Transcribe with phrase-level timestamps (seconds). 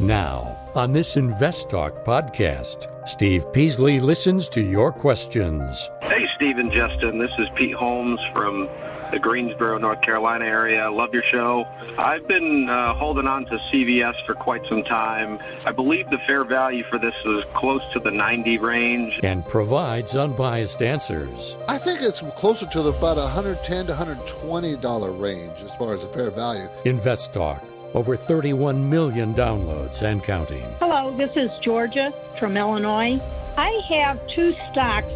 [0.00, 5.90] Now, on this Invest Talk podcast, Steve Peasley listens to your questions.
[6.00, 7.18] Hey, Steve and Justin.
[7.18, 8.66] This is Pete Holmes from
[9.12, 10.80] the Greensboro, North Carolina area.
[10.80, 11.64] I love your show.
[11.98, 15.38] I've been uh, holding on to CVS for quite some time.
[15.66, 19.12] I believe the fair value for this is close to the 90 range.
[19.22, 21.58] And provides unbiased answers.
[21.68, 26.00] I think it's closer to the, about 110 to 120 dollar range as far as
[26.00, 26.68] the fair value.
[26.86, 27.62] Invest Talk.
[27.94, 30.62] Over 31 million downloads and counting.
[30.78, 33.20] Hello, this is Georgia from Illinois.
[33.56, 35.08] I have two stocks,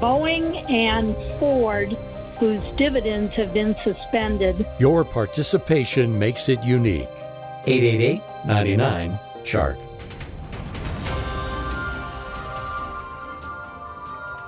[0.00, 1.96] Boeing and Ford
[2.38, 4.66] whose dividends have been suspended.
[4.78, 7.08] Your participation makes it unique.
[7.66, 9.78] 888 99 Chart.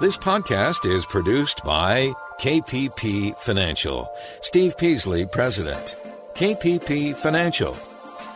[0.01, 4.11] This podcast is produced by KPP Financial.
[4.43, 5.97] Steve Peasley, President.
[6.37, 7.75] KPP Financial.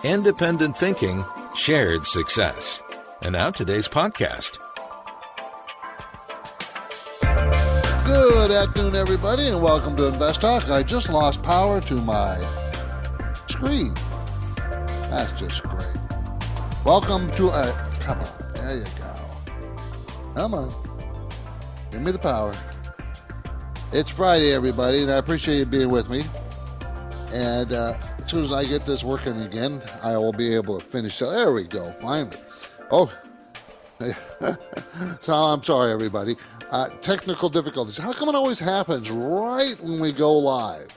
[0.04, 1.22] Independent thinking,
[1.54, 2.80] shared success.
[3.20, 4.58] And now today's podcast.
[8.06, 10.70] Good afternoon, everybody, and welcome to Invest Talk.
[10.70, 12.38] I just lost power to my
[13.48, 13.92] screen.
[14.56, 15.84] That's just great.
[16.86, 17.50] Welcome to a.
[17.50, 20.32] Uh, come on, there you go.
[20.36, 20.72] Come on,
[21.90, 22.54] give me the power.
[23.92, 26.22] It's Friday, everybody, and I appreciate you being with me.
[27.32, 30.84] And uh, as soon as I get this working again, I will be able to
[30.84, 31.14] finish.
[31.14, 32.36] So There we go, finally.
[32.90, 33.12] Oh,
[35.20, 36.34] so I'm sorry, everybody.
[36.70, 37.98] Uh, technical difficulties.
[37.98, 40.88] How come it always happens right when we go live?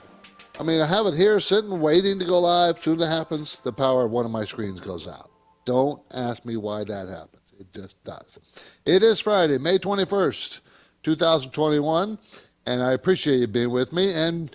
[0.58, 2.82] I mean, I have it here sitting, waiting to go live.
[2.82, 5.30] Soon it happens, the power of one of my screens goes out.
[5.64, 7.52] Don't ask me why that happens.
[7.58, 8.38] It just does.
[8.86, 10.60] It is Friday, May 21st,
[11.02, 12.18] 2021,
[12.66, 14.12] and I appreciate you being with me.
[14.14, 14.50] And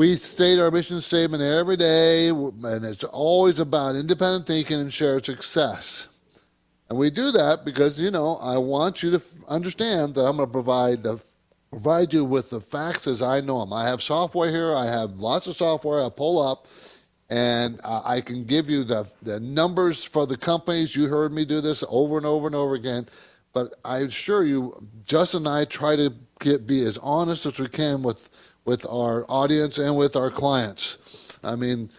[0.00, 5.26] we state our mission statement every day, and it's always about independent thinking and shared
[5.26, 6.08] success.
[6.88, 10.48] And we do that because, you know, I want you to understand that I'm going
[10.48, 11.22] to provide the
[11.70, 13.74] provide you with the facts as I know them.
[13.74, 14.74] I have software here.
[14.74, 16.66] I have lots of software I pull up,
[17.28, 20.96] and I can give you the, the numbers for the companies.
[20.96, 23.06] You heard me do this over and over and over again.
[23.52, 24.72] But I assure you,
[25.04, 28.29] Justin and I try to get, be as honest as we can with,
[28.64, 31.38] with our audience and with our clients.
[31.42, 31.90] I mean,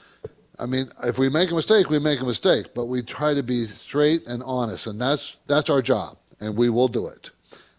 [0.59, 3.41] I mean, if we make a mistake, we make a mistake, but we try to
[3.41, 7.31] be straight and honest, and that's that's our job, and we will do it.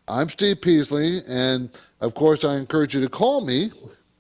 [0.09, 3.71] I'm Steve Peasley, and of course, I encourage you to call me.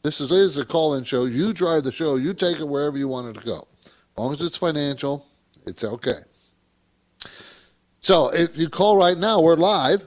[0.02, 1.24] This is, is a call-in show.
[1.26, 2.16] You drive the show.
[2.16, 3.66] You take it wherever you want it to go.
[3.84, 5.26] As long as it's financial,
[5.66, 6.20] it's okay.
[8.00, 10.04] So if you call right now, we're live.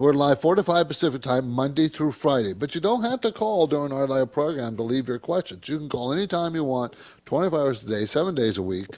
[0.00, 2.54] We're live 4 to 5 Pacific time, Monday through Friday.
[2.54, 5.68] But you don't have to call during our live program to leave your questions.
[5.68, 6.96] You can call anytime you want,
[7.26, 8.96] 24 hours a day, seven days a week.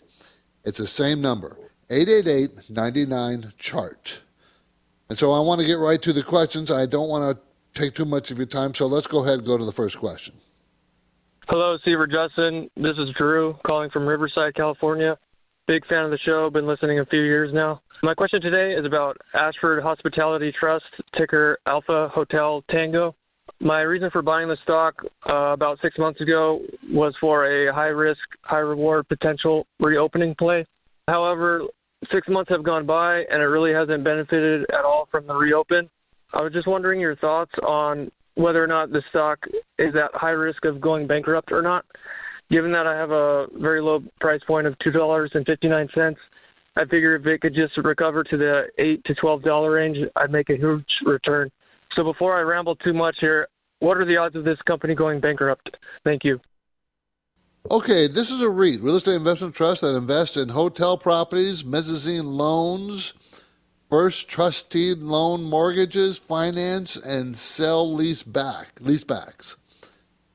[0.65, 1.57] It's the same number,
[1.91, 4.23] 888 99 chart.
[5.09, 6.71] And so I want to get right to the questions.
[6.71, 9.45] I don't want to take too much of your time, so let's go ahead and
[9.45, 10.37] go to the first question.
[11.49, 12.71] Hello, Seaver Justin.
[12.77, 15.19] This is Drew calling from Riverside, California.
[15.69, 16.51] Big fan of the show.
[16.51, 17.81] Been listening a few years now.
[18.03, 20.85] My question today is about Ashford Hospitality Trust,
[21.17, 23.15] ticker Alpha Hotel Tango.
[23.61, 24.95] My reason for buying the stock
[25.31, 26.59] uh, about six months ago
[26.91, 30.67] was for a high risk, high reward potential reopening play.
[31.07, 31.63] However,
[32.13, 35.89] six months have gone by and it really hasn't benefited at all from the reopen.
[36.35, 39.39] I was just wondering your thoughts on whether or not the stock
[39.79, 41.85] is at high risk of going bankrupt or not.
[42.53, 46.17] Given that I have a very low price point of $2.59
[46.75, 50.31] I figure if it could just recover to the eight to twelve dollar range, I'd
[50.31, 51.51] make a huge return.
[51.95, 53.47] So before I ramble too much here,
[53.81, 55.77] what are the odds of this company going bankrupt?
[56.03, 56.41] Thank you.
[57.71, 62.27] Okay, this is a REIT, real estate investment trust that invests in hotel properties, mezzanine
[62.27, 63.13] loans,
[63.91, 69.59] first trustee loan mortgages, finance, and sell lease back lease backs.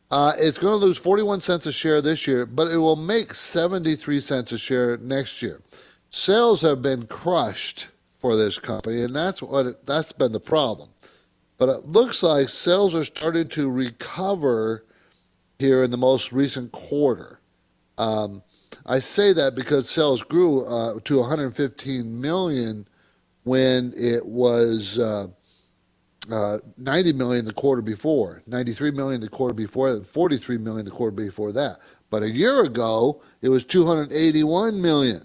[0.09, 3.33] Uh, it's going to lose 41 cents a share this year, but it will make
[3.33, 5.61] 73 cents a share next year
[6.09, 7.89] sales have been crushed
[8.19, 10.89] for this company, and that's what it, that's been the problem.
[11.57, 14.85] But it looks like sales are starting to recover
[15.59, 17.39] here in the most recent quarter.
[17.97, 18.43] Um,
[18.85, 22.87] I say that because sales grew uh, to 115 million
[23.43, 25.27] when it was uh,
[26.31, 30.91] uh, 90 million the quarter before, 93 million the quarter before, and 43 million the
[30.91, 31.79] quarter before that.
[32.09, 35.21] But a year ago, it was 281 million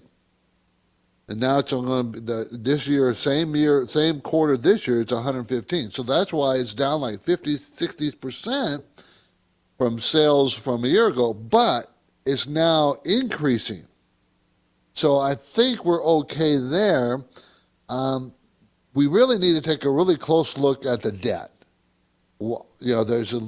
[1.29, 5.01] and now it's going to be the, this year, same year, same quarter this year,
[5.01, 5.89] it's 115.
[5.89, 8.83] So that's why it's down like 50, 60 percent
[9.77, 11.87] from sales from a year ago, but
[12.25, 13.83] it's now increasing.
[14.93, 17.23] So I think we're okay there.
[17.89, 18.33] Um,
[18.93, 21.49] we really need to take a really close look at the debt.
[22.39, 23.41] You know, there's a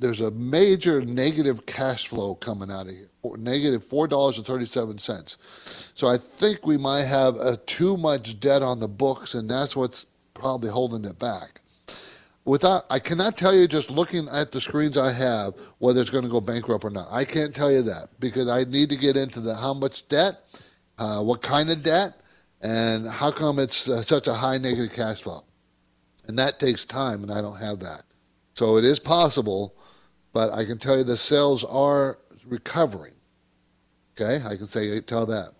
[0.00, 4.64] there's a major negative cash flow coming out of here, negative four dollars and thirty
[4.64, 5.92] seven cents.
[5.94, 9.76] So I think we might have a, too much debt on the books, and that's
[9.76, 11.60] what's probably holding it back.
[12.44, 16.24] Without, I cannot tell you just looking at the screens I have whether it's going
[16.24, 17.06] to go bankrupt or not.
[17.10, 20.40] I can't tell you that because I need to get into the how much debt,
[20.98, 22.19] uh, what kind of debt,
[22.60, 25.44] and how come it's uh, such a high negative cash flow.
[26.26, 28.02] And that takes time, and I don't have that.
[28.54, 29.74] So it is possible,
[30.32, 33.14] but I can tell you the sales are recovering.
[34.12, 35.52] Okay, I can say tell that.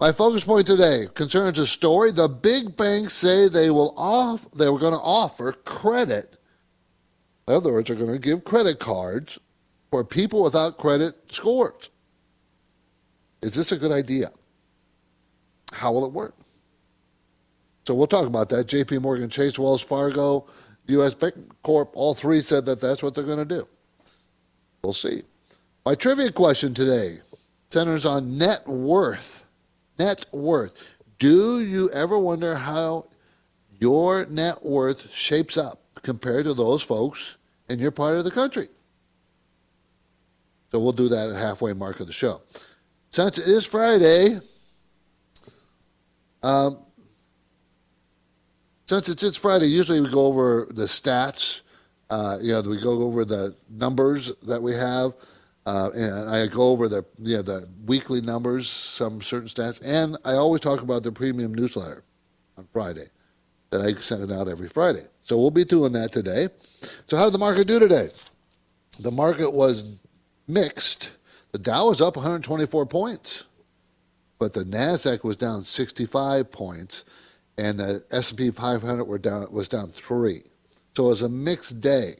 [0.00, 2.12] My focus point today concerns a story.
[2.12, 6.38] The big banks say they will off they were going to offer credit.
[7.48, 9.40] In other words, they're going to give credit cards
[9.90, 11.90] for people without credit scores.
[13.42, 14.30] Is this a good idea?
[15.72, 16.34] How will it work?
[17.86, 18.66] So we'll talk about that.
[18.66, 20.46] JP Morgan Chase, Wells Fargo,
[20.88, 23.66] US Bank Corp, all three said that that's what they're going to do.
[24.82, 25.22] We'll see.
[25.84, 27.18] My trivia question today
[27.68, 29.44] centers on net worth.
[29.98, 30.96] Net worth.
[31.18, 33.06] Do you ever wonder how
[33.80, 37.38] your net worth shapes up compared to those folks
[37.68, 38.68] in your part of the country?
[40.70, 42.42] So we'll do that at halfway mark of the show.
[43.10, 44.40] Since it is Friday,
[46.42, 46.78] um,
[48.86, 51.62] since it's, it's Friday, usually we go over the stats.
[52.08, 55.12] Uh, you know, we go over the numbers that we have,
[55.66, 60.16] uh, and I go over the you know, the weekly numbers, some certain stats, and
[60.24, 62.02] I always talk about the premium newsletter
[62.56, 63.08] on Friday
[63.68, 65.04] that I send it out every Friday.
[65.22, 66.48] So we'll be doing that today.
[67.08, 68.08] So how did the market do today?
[69.00, 70.00] The market was
[70.46, 71.12] mixed.
[71.52, 73.47] The Dow was up 124 points
[74.38, 77.04] but the Nasdaq was down 65 points,
[77.56, 80.42] and the S&P 500 were down was down three.
[80.96, 82.12] So it was a mixed day.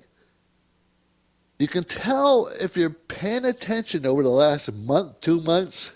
[1.59, 5.93] You can tell if you're paying attention over the last month, two months,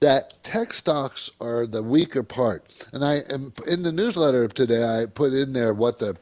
[0.00, 2.86] that tech stocks are the weaker part.
[2.92, 4.84] And I am in the newsletter today.
[4.84, 6.16] I put in there what the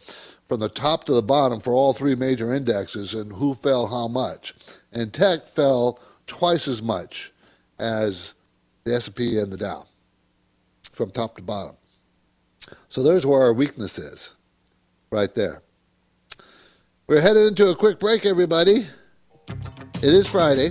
[0.48, 4.06] from the top to the bottom for all three major indexes and who fell how
[4.06, 4.54] much.
[4.92, 5.98] And tech fell
[6.28, 7.32] twice as much
[7.80, 8.35] as
[8.86, 9.84] the S&P and the Dow
[10.92, 11.76] from top to bottom.
[12.88, 14.36] So there's where our weakness is,
[15.10, 15.62] right there.
[17.08, 18.86] We're headed into a quick break, everybody.
[19.48, 20.70] It is Friday,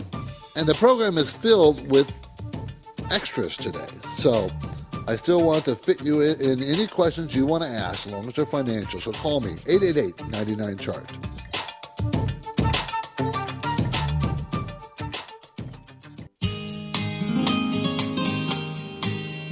[0.56, 2.12] and the program is filled with
[3.12, 3.86] extras today.
[4.16, 4.48] So
[5.08, 8.14] I still want to fit you in, in any questions you want to ask, as
[8.14, 9.00] long as they're financial.
[9.02, 11.35] So call me, 888 99 Chart.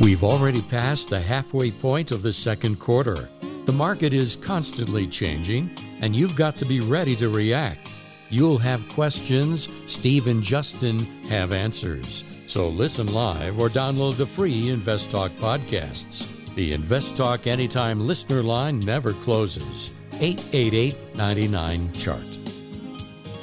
[0.03, 3.29] We've already passed the halfway point of the second quarter.
[3.63, 5.71] The market is constantly changing,
[6.01, 7.89] and you've got to be ready to react.
[8.29, 12.25] You'll have questions, Steve and Justin have answers.
[12.47, 16.53] So listen live or download the free Invest Talk podcasts.
[16.53, 19.91] The Invest Talk Anytime listener line never closes.
[20.19, 22.37] 888 99 Chart.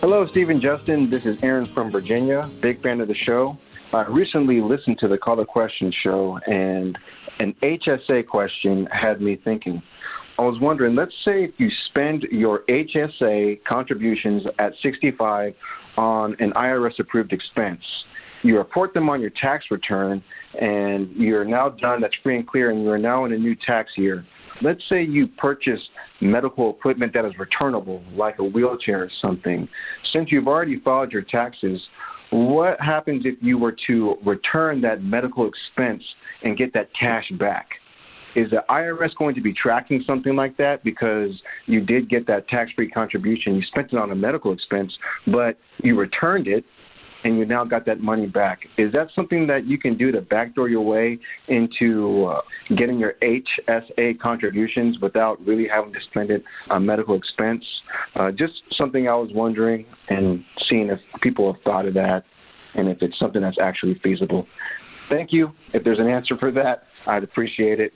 [0.03, 1.09] Hello, Steve and Justin.
[1.09, 2.51] This is Aaron from Virginia.
[2.61, 3.57] Big fan of the show.
[3.93, 6.97] I recently listened to the Call the Question show, and
[7.41, 9.83] an HSA question had me thinking.
[10.38, 15.55] I was wondering, let's say if you spend your HSA contributions at 65
[15.97, 17.83] on an IRS approved expense,
[18.45, 20.23] you report them on your tax return,
[20.61, 23.91] and you're now done, that's free and clear, and you're now in a new tax
[23.97, 24.25] year.
[24.62, 25.81] Let's say you purchase
[26.21, 29.69] medical equipment that is returnable, like a wheelchair or something.
[30.12, 31.81] Since you've already filed your taxes,
[32.31, 36.03] what happens if you were to return that medical expense
[36.43, 37.69] and get that cash back?
[38.37, 41.31] Is the IRS going to be tracking something like that because
[41.67, 43.57] you did get that tax free contribution?
[43.57, 44.93] You spent it on a medical expense,
[45.27, 46.65] but you returned it
[47.25, 48.61] and you now got that money back.
[48.79, 51.19] Is that something that you can do to backdoor your way
[51.49, 52.41] into uh,
[52.77, 57.65] getting your HSA contributions without really having to spend it on medical expense?
[58.15, 62.25] Uh, just something I was wondering and seeing if people have thought of that
[62.75, 64.47] and if it's something that's actually feasible.
[65.09, 65.53] Thank you.
[65.75, 67.93] If there's an answer for that, I'd appreciate it.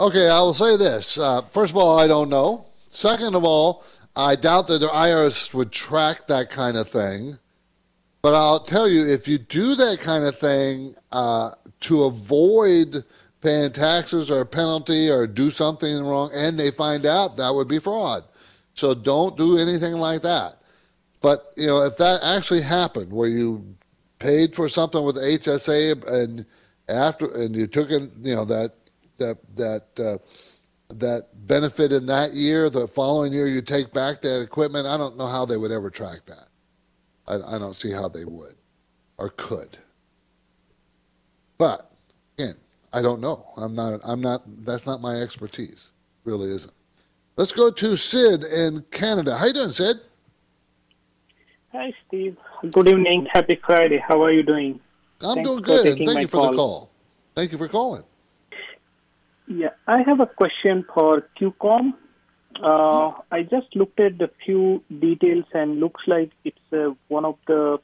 [0.00, 1.18] Okay, I will say this.
[1.18, 2.66] Uh, first of all, I don't know.
[2.88, 3.84] Second of all,
[4.16, 7.38] I doubt that the IRS would track that kind of thing.
[8.22, 13.04] But I'll tell you, if you do that kind of thing uh, to avoid
[13.42, 17.68] paying taxes or a penalty or do something wrong and they find out, that would
[17.68, 18.24] be fraud.
[18.74, 20.57] So don't do anything like that.
[21.20, 23.76] But, you know, if that actually happened where you
[24.18, 26.46] paid for something with HSA and
[26.88, 28.72] after and you took in you know that
[29.18, 30.18] that that uh,
[30.94, 34.86] that benefit in that year, the following year you take back that equipment.
[34.86, 36.48] I don't know how they would ever track that.
[37.26, 38.54] I, I don't see how they would
[39.18, 39.78] or could.
[41.58, 41.92] But
[42.38, 42.54] again,
[42.92, 43.44] I don't know.
[43.56, 44.00] I'm not.
[44.04, 44.42] I'm not.
[44.64, 45.92] That's not my expertise.
[46.24, 46.72] Really isn't.
[47.36, 49.36] Let's go to Sid in Canada.
[49.36, 49.96] How you doing, Sid?
[51.72, 52.36] Hi, Steve.
[52.70, 53.26] Good evening.
[53.30, 53.98] Happy Friday.
[53.98, 54.80] How are you doing?
[55.20, 55.98] I'm Thanks doing good.
[55.98, 56.50] Thank you for call.
[56.50, 56.90] the call.
[57.34, 58.02] Thank you for calling.
[59.46, 61.92] Yeah, I have a question for QCOM.
[62.62, 67.36] Uh, I just looked at the few details and looks like it's uh, one of
[67.46, 67.78] the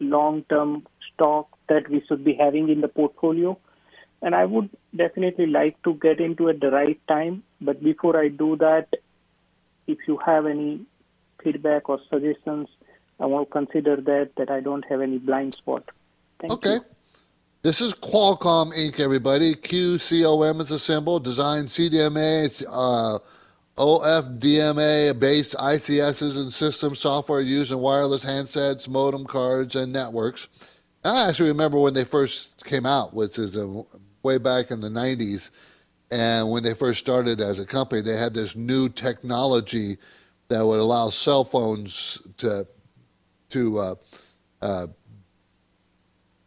[0.00, 3.58] long-term stock that we should be having in the portfolio.
[4.22, 7.42] And I would definitely like to get into at the right time.
[7.60, 8.88] But before I do that,
[9.86, 10.86] if you have any
[11.44, 12.68] feedback or suggestions,
[13.18, 15.84] I want to consider that that I don't have any blind spot.
[16.38, 16.74] Thank okay.
[16.74, 16.84] you.
[17.62, 19.54] This is Qualcomm Inc., everybody.
[19.54, 21.18] QCOM is a symbol.
[21.18, 23.18] Design CDMA, uh,
[23.76, 30.80] OFDMA based ICSs and system software used in wireless handsets, modem cards, and networks.
[31.04, 33.82] I actually remember when they first came out, which is uh
[34.22, 35.50] way back in the 90s.
[36.10, 39.96] And when they first started as a company, they had this new technology
[40.48, 42.66] that would allow cell phones to
[43.50, 43.94] to uh,
[44.62, 44.86] uh,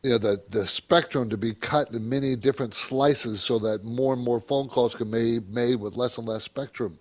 [0.03, 4.13] you know the the spectrum to be cut in many different slices so that more
[4.13, 6.97] and more phone calls can be made with less and less spectrum.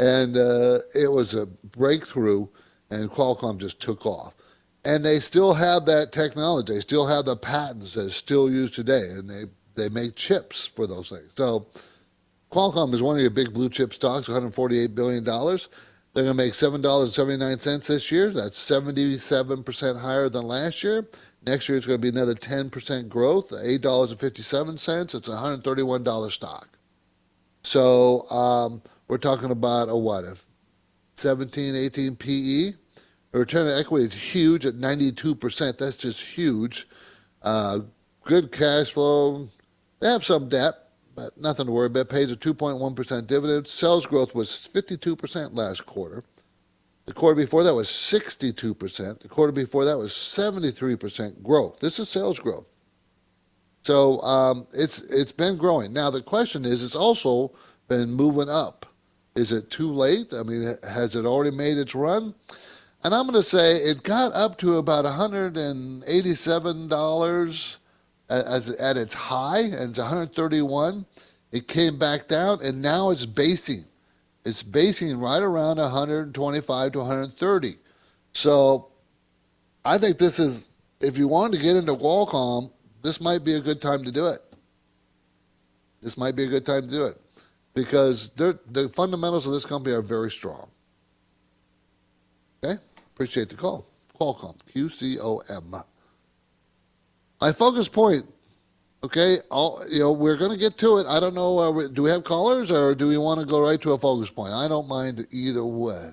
[0.00, 2.46] And uh, it was a breakthrough
[2.90, 4.34] and qualcomm just took off.
[4.84, 6.74] And they still have that technology.
[6.74, 10.86] They still have the patents that's still used today and they they make chips for
[10.86, 11.30] those things.
[11.34, 11.66] So
[12.52, 15.68] qualcomm is one of your big blue chip stocks 148 billion dollars
[16.14, 18.30] they're going to make $7.79 this year.
[18.30, 21.06] That's 77% higher than last year.
[21.46, 25.14] Next year, it's going to be another 10% growth, $8.57.
[25.14, 26.68] It's a $131 stock.
[27.62, 30.36] So um, we're talking about a what, a
[31.14, 32.72] 17, 18 PE?
[33.32, 35.76] The return on equity is huge at 92%.
[35.76, 36.88] That's just huge.
[37.42, 37.80] Uh,
[38.24, 39.48] good cash flow.
[40.00, 40.87] They have some debt,
[41.18, 42.08] but nothing to worry about.
[42.08, 43.66] Pays a 2.1% dividend.
[43.66, 46.22] Sales growth was 52% last quarter.
[47.06, 49.20] The quarter before that was 62%.
[49.20, 51.80] The quarter before that was 73% growth.
[51.80, 52.66] This is sales growth.
[53.82, 55.92] So um, it's it's been growing.
[55.92, 57.52] Now the question is, it's also
[57.88, 58.86] been moving up.
[59.34, 60.32] Is it too late?
[60.32, 62.32] I mean, has it already made its run?
[63.02, 67.78] And I'm going to say it got up to about $187
[68.28, 71.06] as at its high, and it's 131.
[71.50, 73.84] It came back down, and now it's basing.
[74.44, 77.74] It's basing right around 125 to 130.
[78.32, 78.88] So
[79.84, 82.70] I think this is, if you want to get into Qualcomm,
[83.02, 84.40] this might be a good time to do it.
[86.00, 87.20] This might be a good time to do it
[87.74, 90.68] because the fundamentals of this company are very strong.
[92.62, 92.80] Okay?
[93.14, 93.86] Appreciate the call.
[94.18, 95.74] Qualcomm, Q C O M.
[97.40, 98.22] My focus point,
[99.04, 101.06] okay, I'll, you know, we're going to get to it.
[101.06, 103.60] I don't know, uh, we- do we have callers or do we want to go
[103.62, 104.52] right to a focus point?
[104.52, 106.10] I don't mind either way.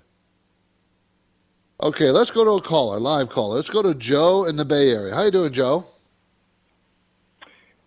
[1.82, 3.55] Okay, let's go to a caller, live caller.
[3.55, 5.13] Let's go to Joe in the Bay Area.
[5.13, 5.86] How you doing, Joe?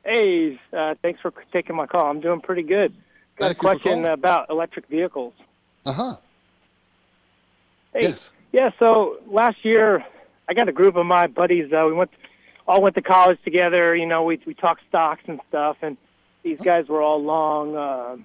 [0.05, 2.11] Hey, uh, thanks for taking my call.
[2.11, 2.95] I'm doing pretty good.
[3.37, 5.33] Got Thank a question about electric vehicles.
[5.87, 6.17] Uh huh.
[7.95, 8.33] Hey, Yes.
[8.53, 8.71] yeah.
[8.79, 10.05] So last year,
[10.49, 11.73] I got a group of my buddies.
[11.73, 12.11] Uh, we went,
[12.69, 13.97] all went to college together.
[13.97, 15.97] You know, we we talked stocks and stuff, and
[16.45, 17.75] these guys were all long.
[17.75, 18.17] Uh,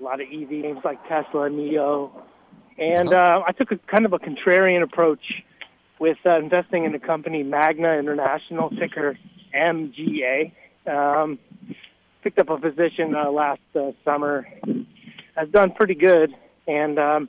[0.00, 2.10] a lot of EV names like Tesla, NIO,
[2.78, 5.44] and uh, I took a kind of a contrarian approach
[6.00, 9.16] with uh, investing in the company Magna International, ticker
[9.54, 10.52] MGA.
[10.86, 11.38] Um,
[12.22, 14.48] picked up a position uh, last uh, summer.
[15.36, 16.34] Has done pretty good,
[16.66, 17.28] and um,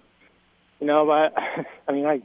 [0.79, 1.29] you know, I,
[1.87, 2.21] I mean, I,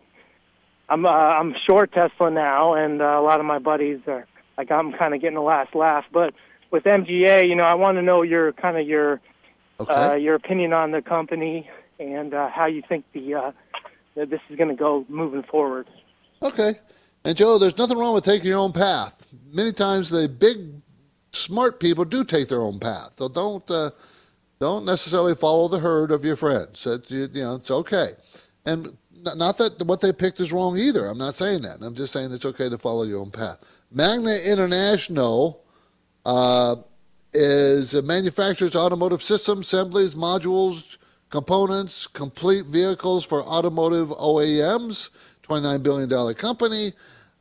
[0.88, 4.26] I'm uh, I'm short Tesla now, and uh, a lot of my buddies are
[4.56, 6.04] like I'm kind of getting the last laugh.
[6.12, 6.34] But
[6.70, 9.20] with MGA, you know, I want to know your kind of your
[9.80, 9.92] Okay.
[9.92, 13.52] uh, your opinion on the company and uh, how you think the uh,
[14.16, 15.86] that this is going to go moving forward.
[16.42, 16.74] Okay.
[17.24, 19.26] And Joe, there's nothing wrong with taking your own path.
[19.52, 20.58] Many times the big,
[21.32, 23.14] smart people do take their own path.
[23.18, 23.90] So don't uh,
[24.58, 26.84] don't necessarily follow the herd of your friends.
[26.84, 28.08] It's, you, you know, it's okay.
[28.66, 28.96] And
[29.36, 31.06] not that what they picked is wrong either.
[31.06, 31.78] I'm not saying that.
[31.82, 33.58] I'm just saying it's okay to follow your own path.
[33.90, 35.64] Magna International
[36.26, 36.76] uh,
[37.32, 40.98] is it manufactures automotive systems, assemblies, modules,
[41.30, 45.10] components, complete vehicles for automotive OEMs.
[45.48, 46.92] $29 billion company.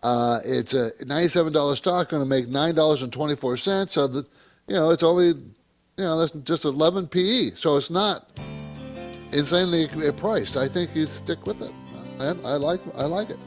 [0.01, 3.89] Uh, it's a $97 stock, going to make $9.24.
[3.89, 4.25] So, the,
[4.67, 5.33] you know, it's only, you
[5.97, 7.51] know, that's just 11 PE.
[7.55, 8.29] So it's not
[9.31, 10.57] insanely priced.
[10.57, 11.73] I think you stick with it.
[12.19, 13.39] And I like, I like it.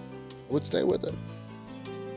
[0.49, 1.15] I would stay with it.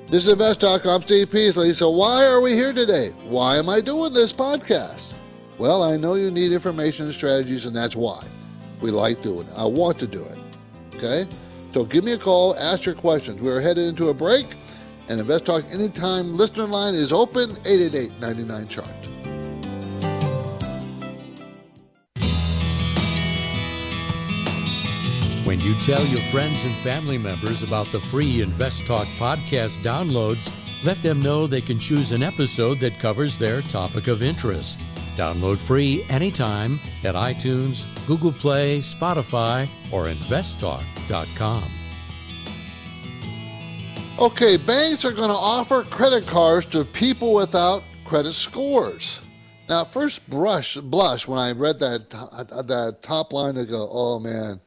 [0.07, 0.85] This is InvestTalk.
[0.85, 1.73] I'm Steve Peasley.
[1.73, 3.09] So why are we here today?
[3.23, 5.13] Why am I doing this podcast?
[5.57, 8.23] Well, I know you need information and strategies, and that's why
[8.81, 9.53] we like doing it.
[9.55, 10.39] I want to do it.
[10.95, 11.27] Okay?
[11.73, 13.41] So give me a call, ask your questions.
[13.41, 14.45] We're headed into a break,
[15.09, 19.12] and Invest Talk Anytime listener line is open 888 99 chart.
[25.43, 30.49] When you tell your friends and family members about the free Invest Talk podcast downloads,
[30.85, 34.79] let them know they can choose an episode that covers their topic of interest.
[35.17, 41.69] Download free anytime at iTunes, Google Play, Spotify, or investtalk.com.
[44.19, 49.23] Okay, banks are going to offer credit cards to people without credit scores.
[49.67, 54.19] Now, first brush blush when I read that uh, that top line, I go, "Oh
[54.19, 54.59] man,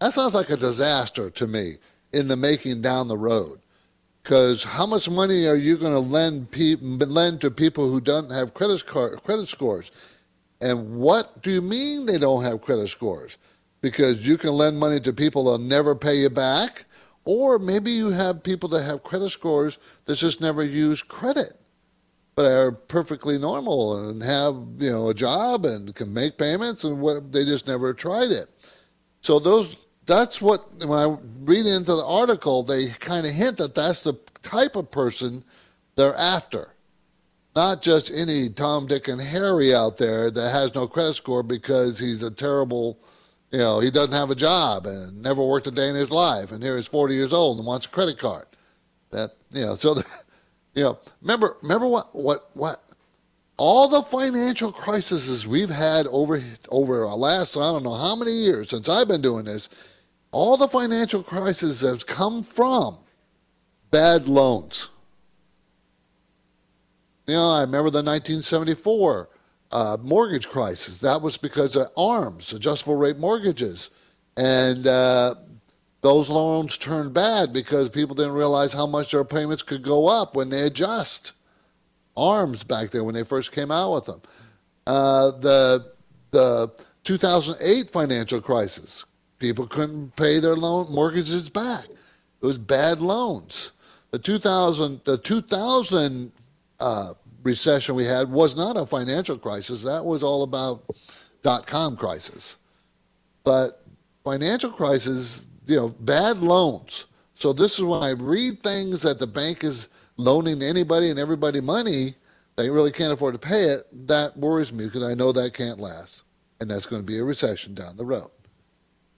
[0.00, 1.74] that sounds like a disaster to me
[2.12, 3.60] in the making down the road."
[4.22, 8.30] Because how much money are you going to lend pe- lend to people who don't
[8.30, 9.90] have credit card credit scores?
[10.60, 13.38] And what do you mean they don't have credit scores?
[13.80, 16.84] Because you can lend money to people that'll never pay you back,
[17.24, 21.54] or maybe you have people that have credit scores that just never use credit,
[22.36, 27.00] but are perfectly normal and have you know a job and can make payments and
[27.00, 28.48] what they just never tried it.
[29.22, 29.76] So those
[30.10, 34.14] that's what when I read into the article, they kind of hint that that's the
[34.42, 35.44] type of person
[35.94, 36.74] they're after.
[37.54, 41.98] Not just any Tom, Dick, and Harry out there that has no credit score because
[41.98, 42.98] he's a terrible,
[43.52, 46.50] you know, he doesn't have a job and never worked a day in his life,
[46.50, 48.46] and here he's 40 years old and wants a credit card.
[49.10, 50.04] That you know, so the,
[50.74, 52.82] you know, remember, remember what, what, what,
[53.56, 58.32] all the financial crises we've had over over our last I don't know how many
[58.32, 59.68] years since I've been doing this
[60.32, 62.98] all the financial crises have come from
[63.90, 64.90] bad loans.
[67.26, 69.28] You know, I remember the 1974
[69.72, 70.98] uh, mortgage crisis.
[70.98, 73.90] That was because of ARMs, adjustable rate mortgages.
[74.36, 75.34] And uh,
[76.00, 80.34] those loans turned bad because people didn't realize how much their payments could go up
[80.34, 81.34] when they adjust.
[82.16, 84.22] ARMs back there when they first came out with them.
[84.86, 85.92] Uh, the,
[86.32, 86.72] the
[87.04, 89.04] 2008 financial crisis
[89.40, 91.86] People couldn't pay their loan mortgages back.
[91.86, 93.72] It was bad loans.
[94.12, 96.30] The 2000 the 2000
[96.78, 99.82] uh, recession we had was not a financial crisis.
[99.82, 100.84] That was all about
[101.42, 102.58] dot com crisis.
[103.42, 103.82] But
[104.24, 107.06] financial crisis, you know, bad loans.
[107.34, 111.62] So this is when I read things that the bank is loaning anybody and everybody
[111.62, 112.14] money,
[112.56, 113.86] they really can't afford to pay it.
[114.06, 116.24] That worries me because I know that can't last,
[116.60, 118.30] and that's going to be a recession down the road.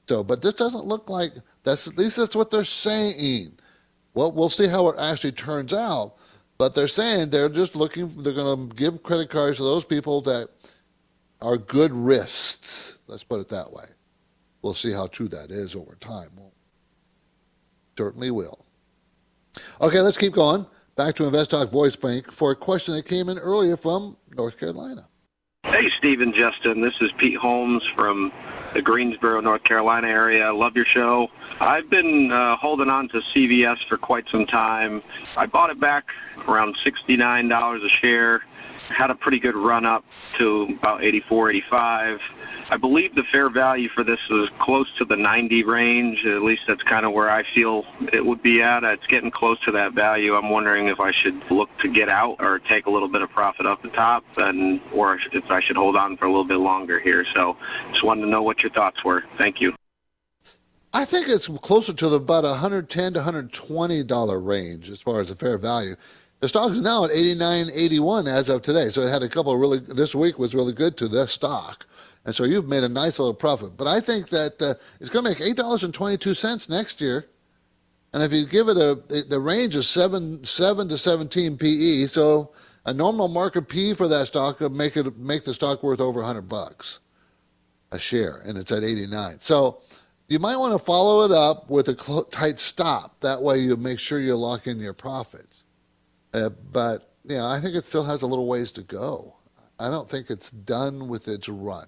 [0.08, 3.58] So, but this doesn't look like that's at least that's what they're saying.
[4.14, 6.14] Well, we'll see how it actually turns out.
[6.58, 8.08] But they're saying they're just looking.
[8.22, 10.48] They're going to give credit cards to those people that
[11.40, 12.98] are good risks.
[13.06, 13.84] Let's put it that way.
[14.62, 16.28] We'll see how true that is over time.
[16.36, 16.52] We'll,
[17.98, 18.64] certainly will.
[19.80, 20.66] Okay, let's keep going.
[20.94, 24.56] Back to Invest Talk Voice Bank for a question that came in earlier from North
[24.58, 25.08] Carolina.
[25.64, 26.80] Hey, Stephen Justin.
[26.80, 28.30] This is Pete Holmes from
[28.74, 30.52] the Greensboro, North Carolina area.
[30.52, 31.28] Love your show.
[31.62, 35.00] I've been uh, holding on to CVS for quite some time.
[35.38, 36.04] I bought it back
[36.48, 38.42] around $69 a share.
[38.98, 40.02] Had a pretty good run up
[40.38, 42.18] to about 84, 85.
[42.72, 46.18] I believe the fair value for this is close to the 90 range.
[46.26, 48.82] At least that's kind of where I feel it would be at.
[48.82, 50.34] It's getting close to that value.
[50.34, 53.30] I'm wondering if I should look to get out or take a little bit of
[53.30, 56.58] profit off the top, and or if I should hold on for a little bit
[56.58, 57.24] longer here.
[57.36, 57.54] So,
[57.92, 59.22] just wanted to know what your thoughts were.
[59.38, 59.72] Thank you.
[60.92, 65.28] I think it's closer to the about 110 to 120 dollar range as far as
[65.28, 65.94] the fair value.
[66.40, 69.78] The stock is now at 89.81 as of today, so it had a couple really.
[69.78, 71.86] This week was really good to this stock.
[72.24, 73.76] And so you've made a nice little profit.
[73.76, 77.26] But I think that uh, it's going to make $8.22 next year.
[78.12, 78.94] And if you give it a,
[79.28, 82.06] the range is 7, 7 to 17 PE.
[82.06, 82.52] So
[82.86, 86.20] a normal market P for that stock would make, it, make the stock worth over
[86.20, 87.00] 100 bucks
[87.90, 88.42] a share.
[88.44, 89.40] And it's at 89.
[89.40, 89.80] So
[90.32, 93.20] you might want to follow it up with a tight stop.
[93.20, 95.64] That way you make sure you lock in your profits.
[96.34, 99.36] Uh, but, you know, I think it still has a little ways to go.
[99.78, 101.86] I don't think it's done with its run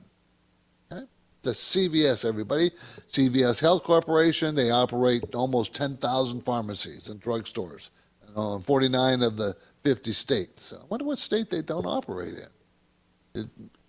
[1.45, 2.71] the CVS, everybody.
[3.11, 7.91] CVS Health Corporation, they operate almost 10,000 pharmacies and drugstores.
[8.37, 10.73] in 49 of the 50 states.
[10.73, 13.43] I wonder what state they don't operate in.
[13.43, 13.47] It,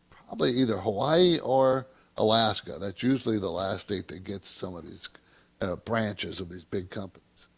[0.10, 2.78] probably either Hawaii or Alaska.
[2.80, 5.10] That's usually the last state that gets some of these
[5.62, 7.50] uh, branches of these big companies.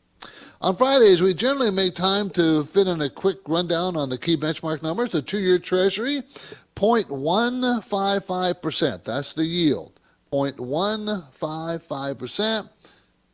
[0.61, 4.35] On Fridays, we generally make time to fit in a quick rundown on the key
[4.35, 5.11] benchmark numbers.
[5.11, 6.23] The two year Treasury,
[6.75, 9.03] 0.155%.
[9.03, 9.99] That's the yield.
[10.31, 12.69] 0.155%.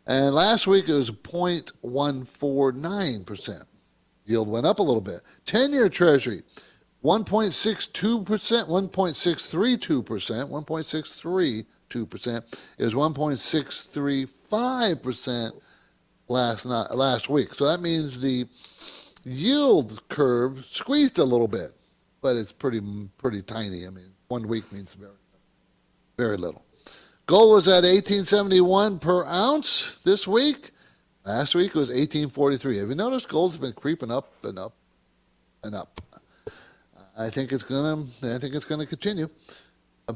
[0.05, 3.63] And last week it was 0.149%.
[4.25, 5.21] Yield went up a little bit.
[5.45, 6.41] 10 year Treasury,
[7.03, 15.51] 1.62%, 1.632%, 1.632% is 1.635%
[16.29, 17.53] last night, last week.
[17.53, 18.45] So that means the
[19.25, 21.71] yield curve squeezed a little bit,
[22.21, 22.79] but it's pretty
[23.17, 23.85] pretty tiny.
[23.85, 25.11] I mean, one week means very
[26.17, 26.65] very little.
[27.25, 30.71] Gold was at 1871 per ounce this week.
[31.25, 32.79] Last week was 1843.
[32.79, 34.75] Have you noticed gold's been creeping up and up
[35.63, 36.02] and up?
[37.17, 38.03] I think it's gonna.
[38.23, 39.29] I think it's gonna continue.
[40.07, 40.15] Uh,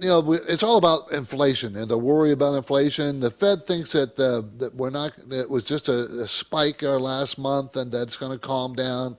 [0.00, 3.20] you know, it's all about inflation and the worry about inflation.
[3.20, 5.12] The Fed thinks that uh, that we're not.
[5.28, 8.74] That it was just a, a spike our last month and that's going to calm
[8.74, 9.16] down.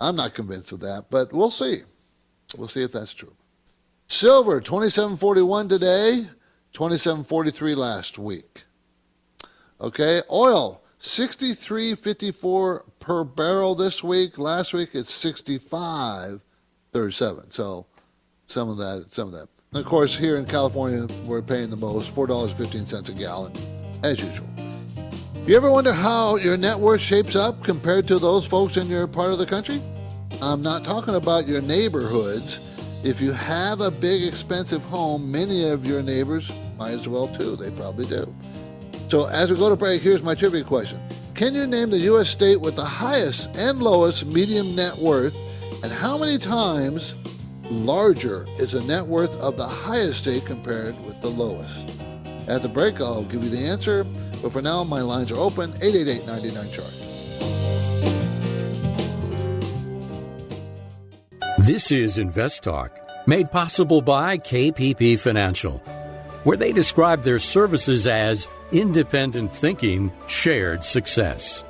[0.00, 1.78] I'm not convinced of that, but we'll see.
[2.56, 3.34] We'll see if that's true.
[4.06, 6.24] Silver, 27.41 today,
[6.72, 8.64] 27.43 last week.
[9.80, 14.38] Okay, oil, 63.54 per barrel this week.
[14.38, 17.52] Last week it's 65.37.
[17.52, 17.86] So
[18.46, 19.48] some of that, some of that.
[19.72, 23.12] And of course, here in California, we're paying the most, four dollars fifteen cents a
[23.12, 23.52] gallon,
[24.02, 24.48] as usual.
[25.46, 29.06] You ever wonder how your net worth shapes up compared to those folks in your
[29.06, 29.80] part of the country?
[30.40, 32.64] I'm not talking about your neighborhoods.
[33.04, 37.56] If you have a big, expensive home, many of your neighbors might as well too.
[37.56, 38.34] They probably do.
[39.08, 41.00] So, as we go to break, here's my trivia question
[41.34, 42.28] Can you name the U.S.
[42.28, 45.34] state with the highest and lowest medium net worth,
[45.82, 47.14] and how many times
[47.70, 51.88] larger is the net worth of the highest state compared with the lowest?
[52.50, 54.04] At the break, I'll give you the answer.
[54.42, 56.94] But for now, my lines are open 888 99 chart.
[61.66, 65.78] This is Invest Talk, made possible by KPP Financial,
[66.44, 71.64] where they describe their services as independent thinking, shared success.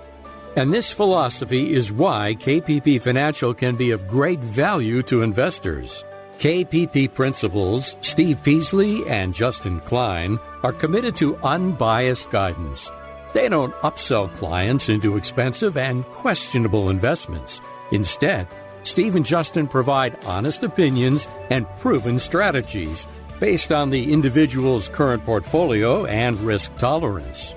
[0.57, 6.05] And this philosophy is why KPP Financial can be of great value to investors.
[6.39, 12.91] KPP principals Steve Peasley and Justin Klein are committed to unbiased guidance.
[13.35, 17.61] They don't upsell clients into expensive and questionable investments.
[17.93, 18.49] Instead,
[18.83, 23.07] Steve and Justin provide honest opinions and proven strategies
[23.41, 27.55] based on the individual's current portfolio and risk tolerance.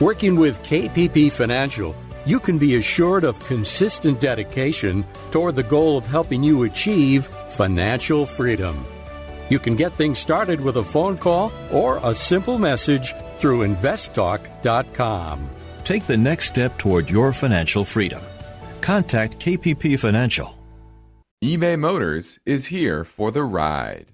[0.00, 1.94] Working with KPP Financial,
[2.26, 8.26] you can be assured of consistent dedication toward the goal of helping you achieve financial
[8.26, 8.84] freedom.
[9.50, 15.50] You can get things started with a phone call or a simple message through investtalk.com.
[15.84, 18.22] Take the next step toward your financial freedom.
[18.80, 20.58] Contact KPP Financial.
[21.44, 24.13] eBay Motors is here for the ride.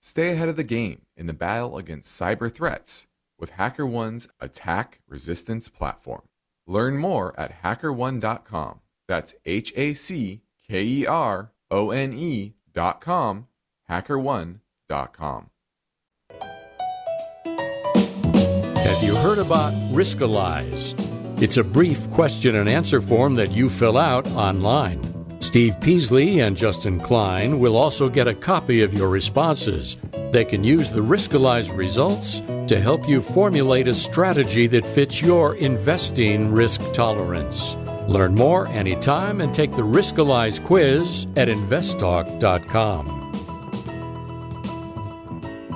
[0.00, 3.08] stay ahead of the game in the battle against cyber threats
[3.38, 6.22] with HackerOne's attack resistance platform.
[6.66, 8.80] Learn more at hackerone.com.
[9.06, 13.46] That's H A C K E R O N E.com,
[13.88, 15.50] hackerone.com.
[18.76, 20.94] Have you heard about Riskalyze?
[21.40, 25.17] It's a brief question and answer form that you fill out online.
[25.40, 29.96] Steve Peasley and Justin Klein will also get a copy of your responses.
[30.32, 35.54] They can use the Riskalyze results to help you formulate a strategy that fits your
[35.56, 37.76] investing risk tolerance.
[38.08, 43.18] Learn more anytime and take the Riskalyze quiz at investtalk.com.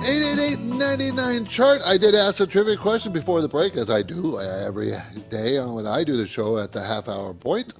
[0.03, 1.81] 888-99 chart.
[1.85, 4.91] I did ask a trivia question before the break, as I do every
[5.29, 7.73] day when I do the show at the half hour point.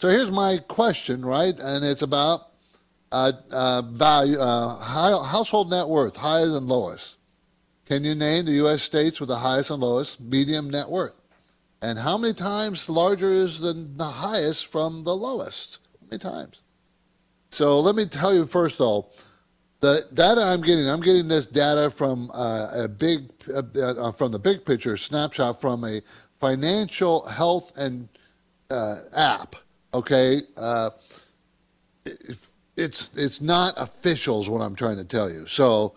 [0.00, 1.52] So here's my question, right?
[1.60, 2.52] And it's about
[3.12, 7.18] uh, uh, value, uh, high, household net worth, highest and lowest.
[7.84, 8.80] Can you name the U.S.
[8.80, 11.18] states with the highest and lowest medium net worth?
[11.82, 15.80] And how many times larger is the, the highest from the lowest?
[16.00, 16.62] How many times?
[17.50, 19.10] So let me tell you first, though,
[19.80, 24.32] the data I'm getting, I'm getting this data from uh, a big, uh, uh, from
[24.32, 26.00] the big picture snapshot from a
[26.38, 28.08] financial health and
[28.70, 29.56] app.
[29.92, 30.90] Okay, uh,
[32.04, 32.36] it,
[32.76, 35.46] it's it's not officials what I'm trying to tell you.
[35.46, 35.94] So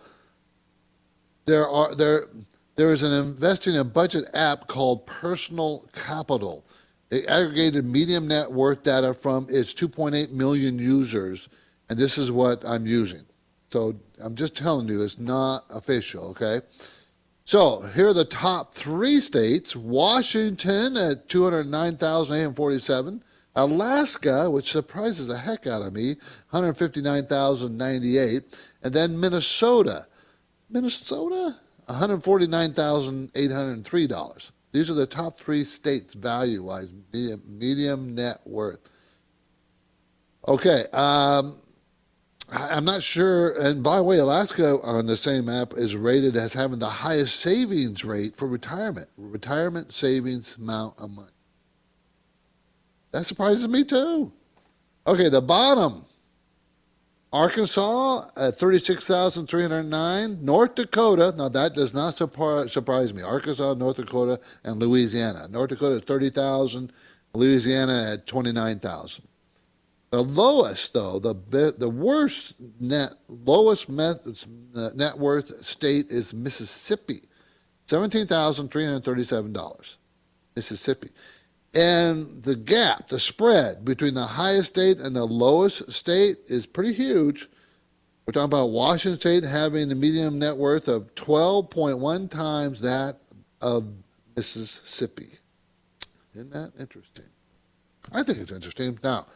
[1.45, 2.27] there are there
[2.75, 6.65] there is an investing in budget app called Personal Capital.
[7.11, 11.49] It aggregated medium net worth data from its 2.8 million users,
[11.89, 13.21] and this is what I'm using.
[13.69, 16.61] So I'm just telling you, it's not official, okay?
[17.43, 23.23] So here are the top three states Washington at 209,847,
[23.55, 26.15] Alaska, which surprises the heck out of me,
[26.49, 30.07] 159,098, and then Minnesota.
[30.69, 31.57] Minnesota?
[31.87, 34.51] $149,803.
[34.71, 38.89] These are the top three states value wise, medium, medium net worth.
[40.47, 41.61] Okay, um,
[42.51, 43.51] I'm not sure.
[43.59, 47.39] And by the way, Alaska on the same app is rated as having the highest
[47.39, 51.32] savings rate for retirement, retirement savings amount of money.
[53.13, 54.33] That surprises me too.
[55.07, 56.03] Okay, the bottom
[57.33, 60.45] Arkansas at 36,309.
[60.45, 63.23] North Dakota, now that does not surprise me.
[63.23, 65.47] Arkansas, North Dakota, and Louisiana.
[65.49, 66.93] North Dakota at 30,000,
[67.33, 69.25] Louisiana at 29,000.
[70.11, 77.21] The lowest, though, the the worst net, lowest net worth state is Mississippi,
[77.87, 79.97] seventeen thousand three hundred thirty-seven dollars.
[80.55, 81.09] Mississippi,
[81.73, 86.93] and the gap, the spread between the highest state and the lowest state is pretty
[86.93, 87.49] huge.
[88.25, 93.17] We're talking about Washington State having the median net worth of 12.1 times that
[93.61, 93.85] of
[94.35, 95.29] Mississippi.
[96.33, 97.25] Isn't that interesting?
[98.13, 98.97] I think it's interesting.
[99.03, 99.27] Now,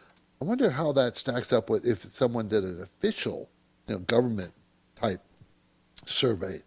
[0.41, 3.49] I wonder how that stacks up with if someone did an official,
[3.87, 4.51] you know, government
[4.95, 5.21] type
[6.05, 6.61] survey.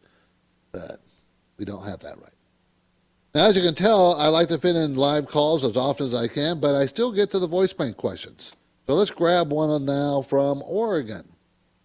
[0.73, 0.99] But
[1.59, 2.35] we don't have that right.
[3.33, 6.15] Now, as you can tell, I like to fit in live calls as often as
[6.15, 8.57] I can, but I still get to the voice bank questions.
[8.89, 11.23] So let's grab one now from Oregon.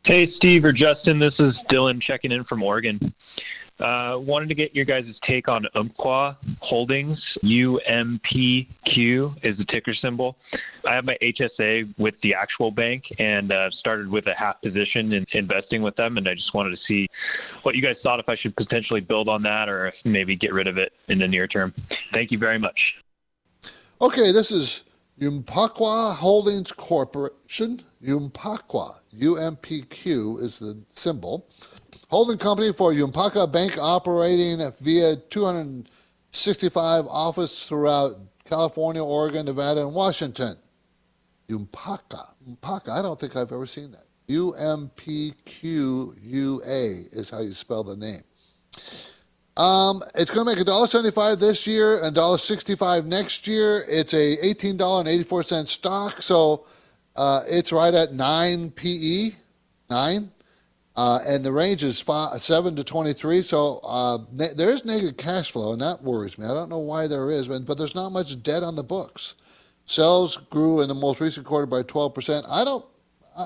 [0.05, 3.13] Hey, Steve or Justin, this is Dylan checking in from Oregon.
[3.79, 7.19] Uh, wanted to get your guys' take on Umpqua Holdings.
[7.43, 10.37] UMPQ is the ticker symbol.
[10.87, 15.11] I have my HSA with the actual bank and uh, started with a half position
[15.11, 16.17] in investing with them.
[16.17, 17.09] And I just wanted to see
[17.63, 20.53] what you guys thought if I should potentially build on that or if maybe get
[20.53, 21.73] rid of it in the near term.
[22.13, 22.79] Thank you very much.
[24.01, 24.85] Okay, this is
[25.21, 27.81] Umpqua Holdings Corporation.
[28.07, 31.47] Umpqua, UMPQ is the symbol
[32.09, 40.55] holding company for Umpqua Bank operating via 265 offices throughout California, Oregon, Nevada, and Washington.
[41.51, 42.35] Umpqua.
[42.47, 42.93] Umpqua.
[42.93, 44.05] I don't think I've ever seen that.
[44.27, 48.21] U M P Q U A is how you spell the name.
[49.57, 53.85] Um, it's going to make $1.75 this year and $1.65 next year.
[53.87, 56.65] It's a $18.84 stock, so
[57.15, 59.31] uh, it's right at 9 PE,
[59.89, 60.31] 9.
[60.97, 65.17] Uh, and the range is five, 7 to 23, so uh, ne- there is negative
[65.17, 66.45] cash flow, and that worries me.
[66.45, 69.35] I don't know why there is, but, but there's not much debt on the books.
[69.85, 72.43] Sales grew in the most recent quarter by 12%.
[72.49, 72.85] I don't,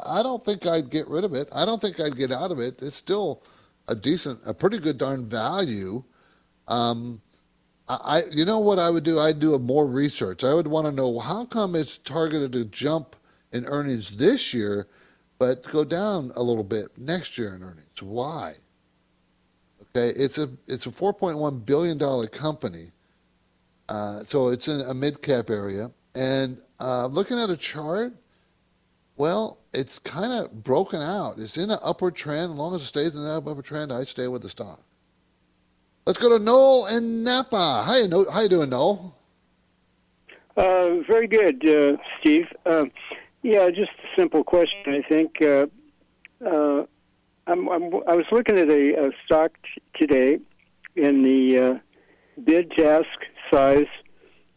[0.05, 1.49] I don't think I'd get rid of it.
[1.53, 2.81] I don't think I'd get out of it.
[2.83, 3.41] It's still
[3.87, 6.03] a decent, a pretty good darn value.
[6.67, 7.19] Um,
[7.89, 9.17] I, you know what I would do?
[9.19, 10.43] I'd do a more research.
[10.43, 13.15] I would want to know how come it's targeted to jump
[13.51, 14.85] in earnings this year,
[15.39, 18.03] but go down a little bit next year in earnings.
[18.03, 18.53] Why?
[19.95, 22.91] Okay, it's a it's a 4.1 billion dollar company,
[23.87, 25.87] uh, so it's in a mid cap area.
[26.13, 28.13] And uh, looking at a chart,
[29.15, 31.39] well, it's kind of broken out.
[31.39, 32.51] It's in an upward trend.
[32.51, 34.81] As long as it stays in that upward trend, I stay with the stock.
[36.05, 37.83] Let's go to Noel and Napa.
[37.85, 39.15] How you, no- how you doing, Noel?
[40.57, 42.47] Uh, very good, uh, Steve.
[42.65, 42.85] Uh,
[43.41, 44.83] yeah, just a simple question.
[44.87, 45.67] I think uh,
[46.45, 46.85] uh,
[47.47, 50.39] I'm, I'm, i was looking at a, a stock t- today,
[50.95, 53.07] and the uh, bid ask
[53.51, 53.87] size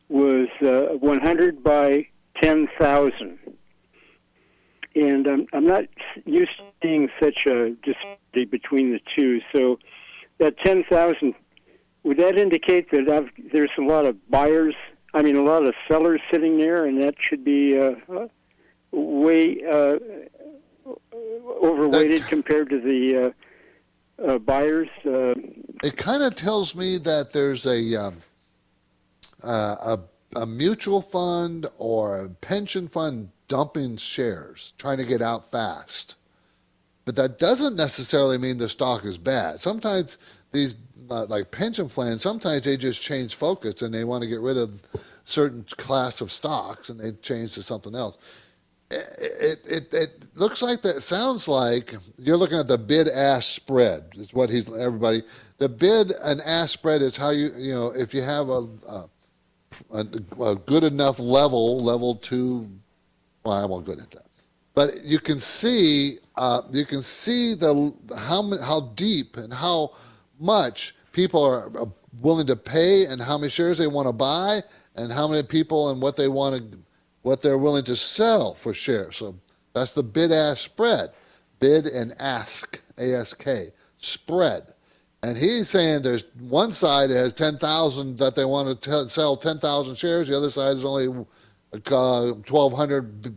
[0.09, 2.07] was uh, 100 by
[2.43, 3.39] 10,000.
[4.95, 5.85] And I'm, I'm not
[6.27, 9.41] used to seeing such a disparity between the two.
[9.55, 9.79] So
[10.39, 11.35] that 10,000,
[12.03, 14.75] would that indicate that I've, there's a lot of buyers,
[15.15, 18.27] I mean, a lot of sellers sitting there, and that should be uh,
[18.93, 19.99] way uh,
[21.63, 23.35] overweighted compared to the
[24.21, 24.89] uh, uh, buyers?
[25.05, 25.35] Uh,
[25.83, 28.23] it kind of tells me that there's a, um,
[29.43, 29.97] uh,
[30.35, 36.17] a, a mutual fund or a pension fund dumping shares, trying to get out fast.
[37.05, 39.61] But that doesn't necessarily mean the stock is bad.
[39.61, 40.19] Sometimes
[40.53, 40.75] these,
[41.11, 44.57] uh, like pension plans, sometimes they just change focus and they want to get rid
[44.57, 44.83] of
[45.25, 48.19] certain class of stocks and they change to something else.
[48.93, 54.05] It, it, it looks like that sounds like you're looking at the bid ask spread
[54.15, 55.23] is what he's everybody
[55.59, 60.07] the bid and ask spread is how you you know if you have a, a,
[60.41, 62.69] a good enough level level two
[63.45, 64.27] well I won't good at that.
[64.75, 69.93] But you can see uh, you can see the how how deep and how
[70.41, 71.71] much people are
[72.21, 74.61] willing to pay and how many shares they want to buy
[74.97, 76.79] and how many people and what they want to
[77.23, 79.17] what they're willing to sell for shares.
[79.17, 79.37] So
[79.75, 81.11] that's the bid ask spread.
[81.61, 83.49] Bid and ask, ASK,
[83.97, 84.63] spread.
[85.23, 89.95] And he's saying there's one side has 10,000 that they want to t- sell 10,000
[89.97, 93.37] shares, the other side is only uh, 1,200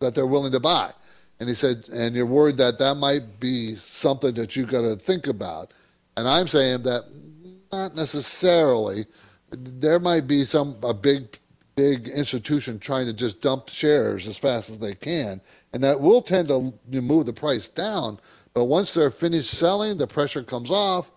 [0.00, 0.90] that they're willing to buy.
[1.40, 4.96] And he said, and you're worried that that might be something that you've got to
[4.96, 5.72] think about.
[6.16, 7.04] And I'm saying that
[7.70, 9.06] not necessarily.
[9.50, 11.38] There might be some a big
[11.78, 15.40] big institution trying to just dump shares as fast as they can,
[15.72, 18.18] and that will tend to move the price down.
[18.52, 21.12] But once they're finished selling, the pressure comes off,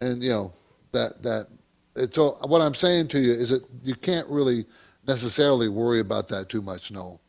[0.00, 0.54] and you know
[0.92, 1.48] that that.
[1.96, 4.66] It's so what I'm saying to you is that you can't really
[5.06, 6.92] necessarily worry about that too much.
[6.92, 7.20] No,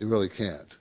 [0.00, 0.78] you really can't.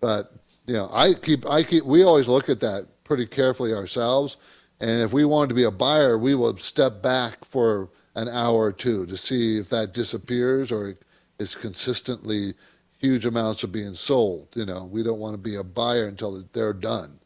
[0.00, 0.32] But
[0.66, 4.38] you know, I keep I keep we always look at that pretty carefully ourselves,
[4.80, 8.56] and if we wanted to be a buyer, we will step back for an hour
[8.56, 10.94] or two to see if that disappears or
[11.38, 12.54] is consistently
[12.98, 14.48] huge amounts are being sold.
[14.54, 17.18] You know, we don't want to be a buyer until they're done.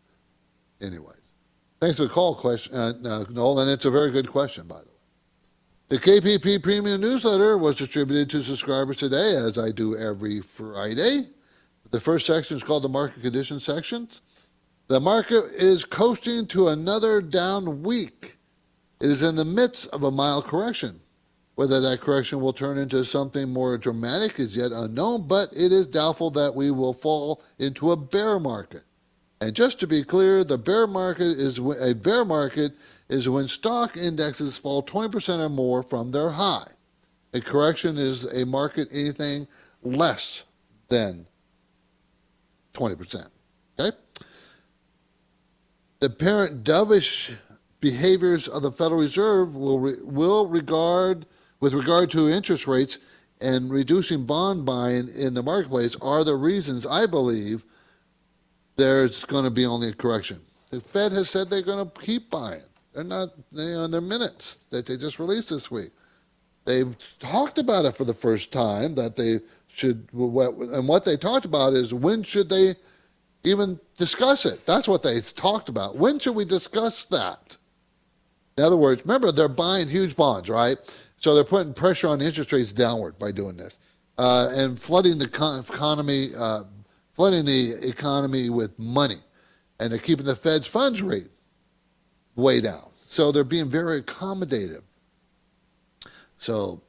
[0.80, 1.16] Anyways,
[1.80, 4.80] thanks for the call, question, uh, uh, Noel, and it's a very good question, by
[4.80, 4.88] the way.
[5.88, 11.24] The KPP Premium Newsletter was distributed to subscribers today, as I do every Friday.
[11.90, 14.08] The first section is called the Market Conditions section.
[14.88, 18.38] The market is coasting to another down week.
[19.02, 21.00] It is in the midst of a mild correction.
[21.56, 25.88] Whether that correction will turn into something more dramatic is yet unknown, but it is
[25.88, 28.84] doubtful that we will fall into a bear market.
[29.40, 32.74] And just to be clear, the bear market is a bear market
[33.08, 36.68] is when stock indexes fall 20% or more from their high.
[37.34, 39.48] A correction is a market anything
[39.82, 40.44] less
[40.88, 41.26] than
[42.72, 43.28] 20%.
[43.80, 43.96] Okay?
[45.98, 47.34] The apparent dovish
[47.82, 51.26] behaviors of the Federal Reserve will, re, will regard,
[51.60, 52.98] with regard to interest rates
[53.42, 57.64] and reducing bond buying in the marketplace, are the reasons I believe
[58.76, 60.40] there's going to be only a correction.
[60.70, 62.62] The Fed has said they're going to keep buying.
[62.94, 65.90] They're not they, on their minutes that they just released this week.
[66.64, 71.44] They've talked about it for the first time that they should and what they talked
[71.44, 72.76] about is when should they
[73.42, 74.64] even discuss it?
[74.66, 75.96] That's what they talked about.
[75.96, 77.56] When should we discuss that?
[78.58, 80.76] In other words, remember they're buying huge bonds, right?
[81.16, 83.78] So they're putting pressure on interest rates downward by doing this,
[84.18, 86.64] uh, and flooding the economy, uh,
[87.12, 89.18] flooding the economy with money,
[89.80, 91.28] and they're keeping the Fed's funds rate
[92.36, 92.90] way down.
[92.94, 94.82] So they're being very accommodative.
[96.36, 96.82] So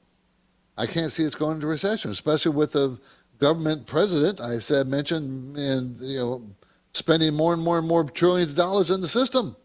[0.77, 2.99] I can't see it's going into recession, especially with the
[3.39, 6.49] government president I said mentioned and you know
[6.93, 9.55] spending more and more and more trillions of dollars in the system.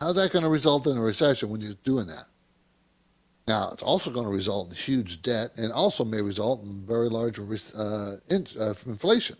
[0.00, 2.26] How's that going to result in a recession when you're doing that?
[3.48, 7.08] Now, it's also going to result in huge debt and also may result in very
[7.08, 9.36] large uh, in, uh, inflation.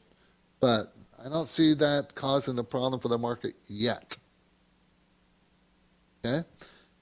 [0.61, 0.95] But
[1.25, 4.17] I don't see that causing a problem for the market yet.
[6.25, 6.43] Okay?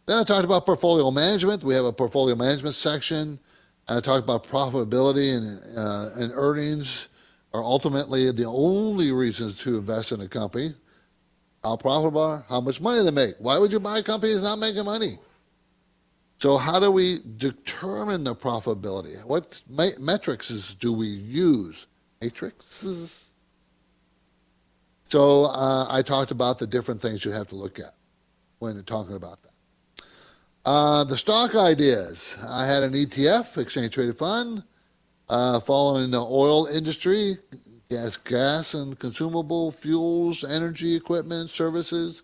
[0.06, 1.62] Then I talked about portfolio management.
[1.62, 3.38] We have a portfolio management section.
[3.88, 7.08] I talked about profitability and, uh, and earnings
[7.54, 10.70] are ultimately the only reasons to invest in a company.
[11.66, 13.34] How profitable are, how much money they make.
[13.40, 15.18] Why would you buy a company that's not making money?
[16.38, 19.24] So how do we determine the profitability?
[19.26, 21.88] What ma- metrics do we use?
[22.22, 23.34] Matrices?
[25.02, 27.94] So uh, I talked about the different things you have to look at
[28.60, 30.04] when talking about that.
[30.64, 32.38] Uh, the stock ideas.
[32.48, 34.62] I had an ETF, exchange traded fund,
[35.28, 37.38] uh, following the oil industry,
[37.88, 42.22] gas, gas and consumable fuels, energy equipment, services.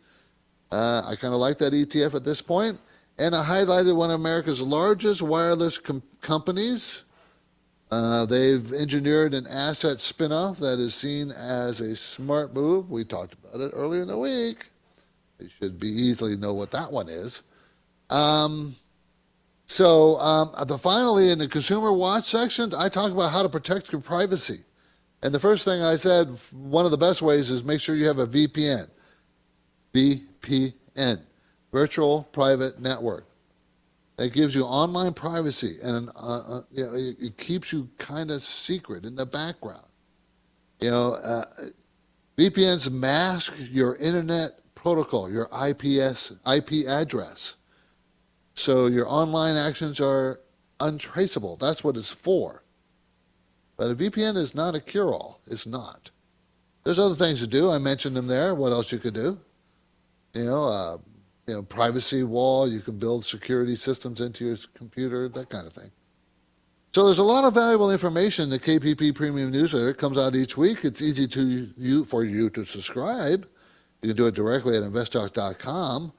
[0.70, 2.78] Uh, I kind of like that ETF at this point.
[3.18, 7.04] And I highlighted one of America's largest wireless com- companies.
[7.90, 12.90] Uh, they've engineered an asset spinoff that is seen as a smart move.
[12.90, 14.70] We talked about it earlier in the week.
[15.38, 17.42] You should be easily know what that one is.
[18.08, 18.74] Um,
[19.66, 23.92] so um, the finally in the consumer watch sections, I talk about how to protect
[23.92, 24.60] your privacy.
[25.22, 28.06] And the first thing I said, one of the best ways is make sure you
[28.06, 28.88] have a VPN.
[29.94, 31.20] VPN,
[31.70, 33.26] virtual private network.
[34.16, 38.30] That gives you online privacy and uh, uh, you know, it, it, keeps you kind
[38.30, 39.86] of secret in the background.
[40.80, 41.44] You know, uh,
[42.36, 47.56] VPNs mask your internet protocol, your IPS IP address.
[48.54, 50.40] So your online actions are
[50.80, 51.56] untraceable.
[51.56, 52.61] That's what it's for.
[53.82, 55.40] But a VPN is not a cure all.
[55.48, 56.12] It's not.
[56.84, 57.68] There's other things to do.
[57.68, 58.54] I mentioned them there.
[58.54, 59.36] What else you could do?
[60.34, 60.98] You know, uh,
[61.48, 62.68] you know, privacy wall.
[62.68, 65.90] You can build security systems into your computer, that kind of thing.
[66.94, 68.50] So there's a lot of valuable information.
[68.50, 70.84] The KPP Premium Newsletter it comes out each week.
[70.84, 73.48] It's easy to you for you to subscribe.
[74.00, 76.12] You can do it directly at investtalk.com.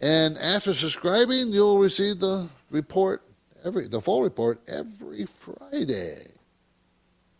[0.00, 3.24] And after subscribing, you'll receive the report
[3.64, 6.39] every the full report every Friday.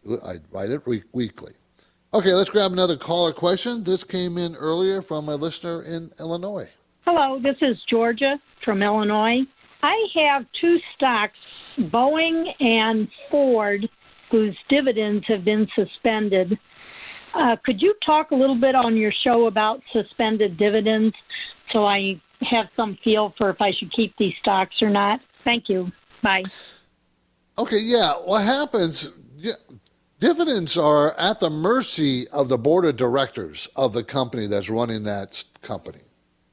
[0.09, 1.53] I write it week, weekly.
[2.13, 3.85] Okay, let's grab another caller question.
[3.85, 6.69] This came in earlier from a listener in Illinois.
[7.07, 9.41] Hello, this is Georgia from Illinois.
[9.83, 11.39] I have two stocks,
[11.79, 13.89] Boeing and Ford,
[14.31, 16.59] whose dividends have been suspended.
[17.35, 21.15] Uh, could you talk a little bit on your show about suspended dividends
[21.73, 25.21] so I have some feel for if I should keep these stocks or not?
[25.45, 25.91] Thank you.
[26.23, 26.43] Bye.
[27.59, 28.15] Okay, yeah.
[28.15, 29.13] What happens?
[30.21, 35.03] Dividends are at the mercy of the board of directors of the company that's running
[35.05, 36.01] that company.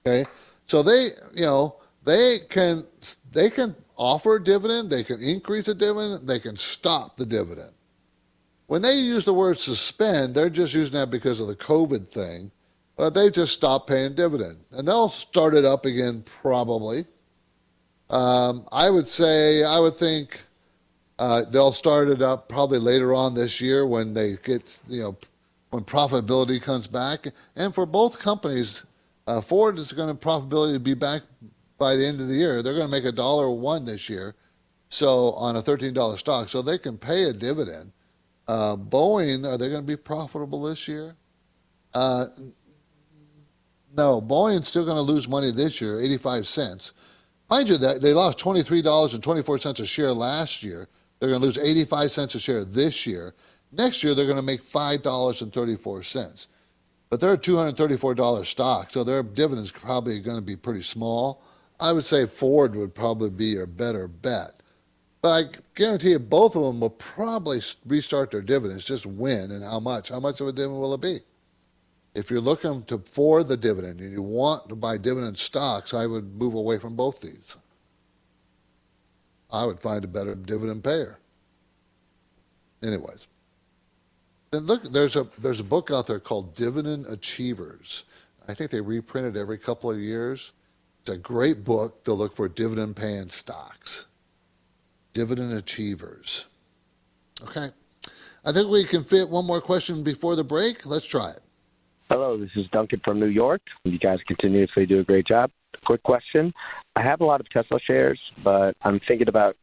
[0.05, 0.27] Okay,
[0.65, 2.85] so they, you know, they can
[3.33, 7.71] they can offer a dividend, they can increase a dividend, they can stop the dividend.
[8.67, 12.51] When they use the word suspend, they're just using that because of the COVID thing,
[12.95, 14.57] but they just stopped paying dividend.
[14.71, 17.05] And they'll start it up again probably.
[18.09, 20.39] Um, I would say, I would think
[21.19, 25.17] uh, they'll start it up probably later on this year when they get, you know,
[25.71, 27.27] when profitability comes back.
[27.55, 28.85] And for both companies,
[29.25, 31.23] uh, Ford is going to profitability be back
[31.77, 32.61] by the end of the year.
[32.61, 34.35] They're going to make a dollar one this year,
[34.89, 37.91] so on a $13 stock, so they can pay a dividend.
[38.47, 41.15] Uh, Boeing, are they going to be profitable this year?
[41.93, 42.27] Uh,
[43.95, 46.93] no, Boeing's still going to lose money this year, 85 cents.
[47.49, 50.87] Mind you, that they lost $23.24 a share last year.
[51.19, 53.33] They're going to lose 85 cents a share this year.
[53.71, 56.47] Next year, they're going to make $5.34.
[57.09, 61.41] But they're a $234 stock, so their dividends probably going to be pretty small.
[61.79, 64.61] I would say Ford would probably be your better bet.
[65.21, 65.41] But I
[65.75, 68.85] guarantee you, both of them will probably restart their dividends.
[68.85, 70.09] Just when and how much?
[70.09, 71.19] How much of a dividend will it be?
[72.13, 76.07] If you're looking to for the dividend and you want to buy dividend stocks, I
[76.07, 77.57] would move away from both these.
[79.49, 81.19] I would find a better dividend payer.
[82.83, 83.27] anyways.
[84.51, 88.05] Then look, there's a there's a book out there called Dividend Achievers.
[88.47, 90.53] I think they reprint it every couple of years.
[91.01, 94.07] It's a great book to look for dividend paying stocks.
[95.13, 96.47] Dividend Achievers.
[97.43, 97.67] Okay.
[98.45, 100.85] I think we can fit one more question before the break.
[100.85, 101.39] Let's try it.
[102.09, 103.61] Hello, this is Duncan from New York.
[103.83, 105.51] You guys continuously do a great job.
[105.85, 106.53] Quick question.
[106.97, 109.55] I have a lot of Tesla shares, but I'm thinking about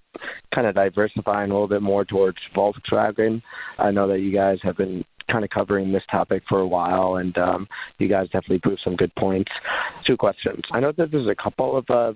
[0.54, 3.42] kind of diversifying a little bit more towards Volkswagen.
[3.76, 7.16] I know that you guys have been kind of covering this topic for a while,
[7.16, 7.66] and um,
[7.98, 9.50] you guys definitely proved some good points.
[10.06, 10.62] Two questions.
[10.72, 12.12] I know that there's a couple of uh,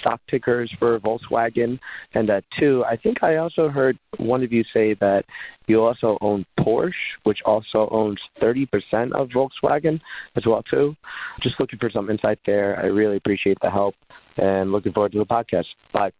[0.00, 1.78] stock tickers for Volkswagen,
[2.14, 5.24] and uh, two, I think I also heard one of you say that
[5.66, 6.92] you also own Porsche,
[7.24, 8.66] which also owns 30%
[9.12, 10.00] of Volkswagen
[10.36, 10.94] as well too.
[11.42, 12.78] Just looking for some insight there.
[12.78, 13.94] I really appreciate the help,
[14.36, 15.66] and looking forward to the podcast.
[15.92, 16.12] Bye.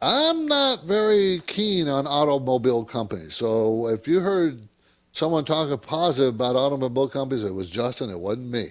[0.00, 3.34] I'm not very keen on automobile companies.
[3.34, 4.67] So if you heard
[5.18, 8.66] someone talking positive about automobile companies, it was Justin, it wasn't me.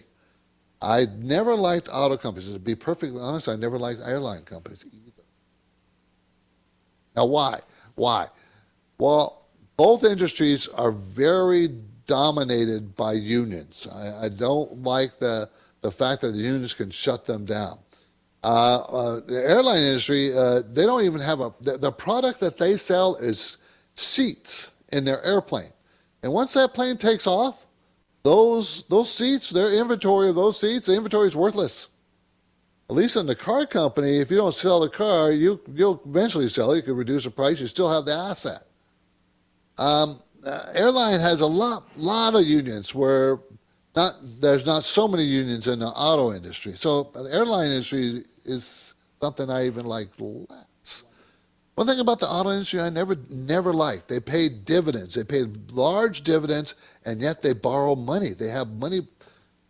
[0.81, 2.53] I never liked auto companies.
[2.53, 5.23] To be perfectly honest, I never liked airline companies either.
[7.15, 7.59] Now, why?
[7.95, 8.27] Why?
[8.97, 9.45] Well,
[9.75, 11.67] both industries are very
[12.05, 13.87] dominated by unions.
[13.93, 15.49] I, I don't like the,
[15.81, 17.77] the fact that the unions can shut them down.
[18.43, 22.57] Uh, uh, the airline industry, uh, they don't even have a, the, the, product that
[22.57, 23.57] they sell is
[23.95, 25.71] seats in their airplane.
[26.27, 27.65] And once that plane takes off,
[28.23, 31.87] those, those seats, their inventory of those seats, the inventory is worthless.
[32.89, 36.49] At least in the car company, if you don't sell the car, you, you'll eventually
[36.49, 36.75] sell it.
[36.75, 37.61] You can reduce the price.
[37.61, 38.63] You still have the asset.
[39.77, 43.39] Um, uh, airline has a lot, lot of unions where
[43.95, 46.73] not there's not so many unions in the auto industry.
[46.73, 50.66] So the airline industry is something I even like less.
[51.77, 54.07] One thing about the auto industry I never never liked.
[54.07, 55.13] They paid dividends.
[55.13, 56.73] They paid large dividends
[57.05, 58.29] and yet they borrow money.
[58.29, 59.01] They have money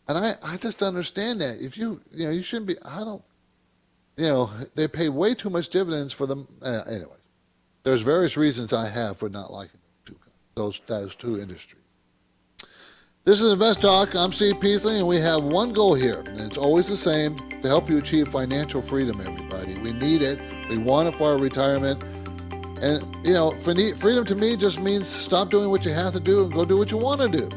[0.08, 1.58] and I, I just understand that.
[1.60, 3.22] If you you know, you shouldn't be I don't
[4.16, 7.18] you know, they pay way too much dividends for them uh, anyway.
[7.84, 9.82] There's various reasons I have for not liking
[10.56, 11.84] those those two industries.
[13.28, 14.16] This is Invest Talk.
[14.16, 17.68] I'm Steve Peasley, and we have one goal here, and it's always the same to
[17.68, 19.78] help you achieve financial freedom, everybody.
[19.80, 20.40] We need it.
[20.70, 22.02] We want it for our retirement.
[22.82, 26.46] And, you know, freedom to me just means stop doing what you have to do
[26.46, 27.50] and go do what you want to do.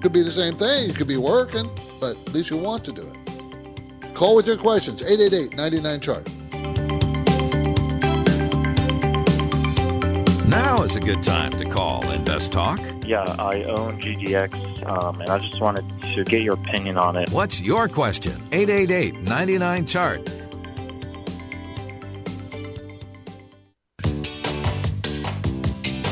[0.00, 0.88] Could be the same thing.
[0.88, 1.68] You could be working,
[2.00, 4.14] but at least you want to do it.
[4.14, 6.26] Call with your questions, 888 99 chart.
[10.48, 12.80] Now is a good time to call Invest Talk.
[13.08, 15.82] Yeah, I own GDX, um, and I just wanted
[16.14, 17.30] to get your opinion on it.
[17.30, 18.34] What's your question?
[18.52, 20.28] 888 99 Chart.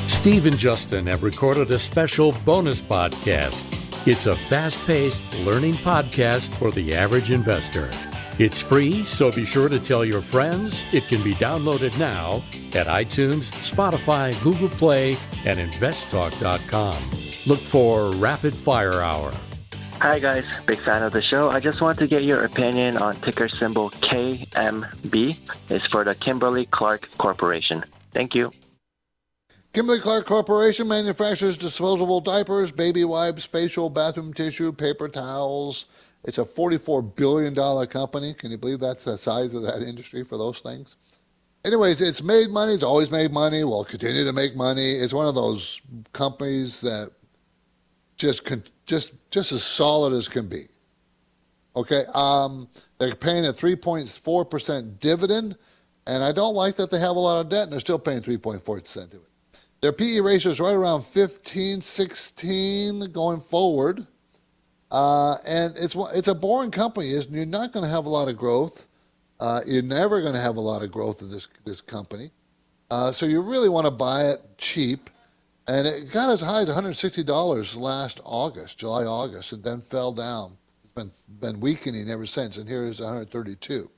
[0.09, 3.67] Steve and Justin have recorded a special bonus podcast.
[4.09, 7.91] It's a fast paced learning podcast for the average investor.
[8.39, 10.93] It's free, so be sure to tell your friends.
[10.93, 12.43] It can be downloaded now
[12.79, 15.15] at iTunes, Spotify, Google Play,
[15.47, 16.95] and investtalk.com.
[17.47, 19.33] Look for Rapid Fire Hour.
[20.01, 20.45] Hi, guys.
[20.67, 21.49] Big fan of the show.
[21.49, 25.39] I just want to get your opinion on ticker symbol KMB.
[25.71, 27.87] It's for the Kimberly Clark Corporation.
[28.13, 28.51] Thank you.
[29.73, 35.87] Kimberly Clark Corporation manufactures disposable diapers, baby wipes, facial, bathroom tissue, paper towels
[36.27, 37.55] it's a $44 billion
[37.87, 38.35] company.
[38.35, 40.97] Can you believe that's the size of that industry for those things?
[41.65, 42.73] Anyways, it's made money.
[42.73, 43.63] It's always made money.
[43.65, 44.93] Will continue to make money.
[44.93, 45.81] It's one of those
[46.13, 47.11] companies that
[48.17, 50.65] just can, just just as solid as can be.
[51.75, 52.69] Okay, um,
[52.99, 55.57] they're paying a 3.4 percent dividend,
[56.07, 58.21] and I don't like that they have a lot of debt and they're still paying
[58.21, 59.33] 3.4 percent dividend.
[59.81, 64.07] Their PE ratio is right around 15, 16 going forward.
[64.91, 67.09] Uh, and it's it's a boring company.
[67.09, 68.87] Is You're not going to have a lot of growth.
[69.39, 72.31] Uh, you're never going to have a lot of growth in this this company.
[72.91, 75.11] Uh, so you really want to buy it cheap.
[75.69, 80.57] And it got as high as $160 last August, July, August, and then fell down.
[80.85, 81.11] It's been
[81.41, 83.91] been weakening ever since, and here is 132.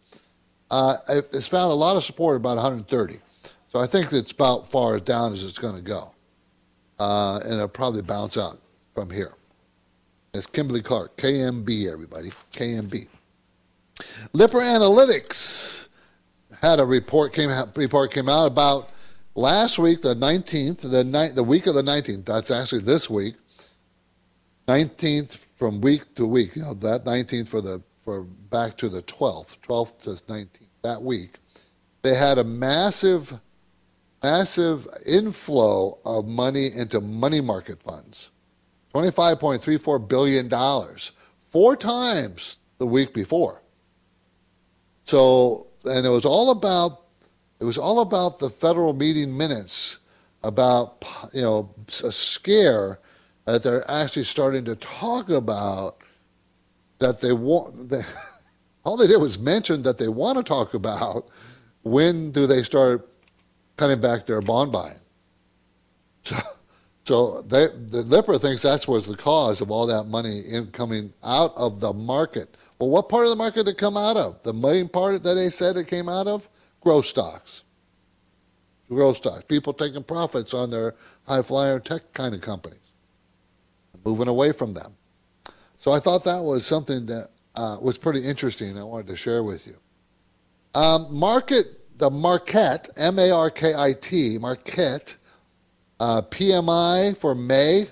[0.70, 3.16] Uh, it's found a lot of support about 130.
[3.70, 6.14] So I think it's about far as down as it's going to go,
[6.98, 8.58] uh, and it'll probably bounce out
[8.94, 9.34] from here.
[10.38, 13.08] That's Kimberly Clark, KMB, everybody, KMB.
[14.32, 15.88] Lipper Analytics
[16.62, 18.88] had a report came out, report came out about
[19.34, 22.24] last week, the 19th, the ni- the week of the 19th.
[22.24, 23.34] That's actually this week.
[24.68, 26.54] 19th from week to week.
[26.54, 31.02] You know that 19th for the for back to the 12th, 12th to 19th that
[31.02, 31.38] week.
[32.02, 33.40] They had a massive
[34.22, 38.30] massive inflow of money into money market funds.
[38.98, 40.50] $25.34 billion,
[41.50, 43.62] four times the week before.
[45.04, 47.02] So, and it was all about
[47.60, 49.98] it was all about the federal meeting minutes
[50.44, 51.74] about you know
[52.04, 53.00] a scare
[53.46, 55.96] that they're actually starting to talk about
[56.98, 57.88] that they want.
[57.88, 58.02] They,
[58.84, 61.28] all they did was mention that they want to talk about
[61.82, 63.08] when do they start
[63.76, 64.98] cutting back their bond buying.
[66.22, 66.36] So,
[67.08, 71.10] so they, the Lipper thinks that was the cause of all that money in, coming
[71.24, 72.54] out of the market.
[72.78, 74.42] Well, what part of the market did it come out of?
[74.42, 76.46] The main part that they said it came out of?
[76.82, 77.64] Growth stocks.
[78.90, 79.40] Growth stocks.
[79.44, 80.96] People taking profits on their
[81.26, 82.92] high flyer tech kind of companies,
[84.04, 84.94] moving away from them.
[85.78, 88.76] So I thought that was something that uh, was pretty interesting.
[88.76, 89.76] I wanted to share with you.
[90.78, 91.64] Um, market,
[91.96, 95.16] the Marquette, M A R K I T, Markit,
[96.00, 97.86] uh, PMI for May,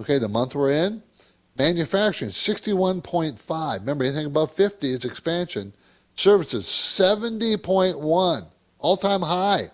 [0.00, 1.02] okay, the month we're in.
[1.56, 3.80] Manufacturing, 61.5.
[3.80, 5.72] Remember, anything above 50 is expansion.
[6.16, 8.46] Services, 70.1.
[8.78, 9.68] All time high.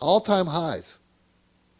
[0.00, 1.00] All time highs.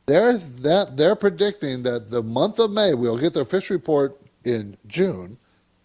[0.06, 4.76] They're, that, they're predicting that the month of May, we'll get their fish report in
[4.88, 5.38] June.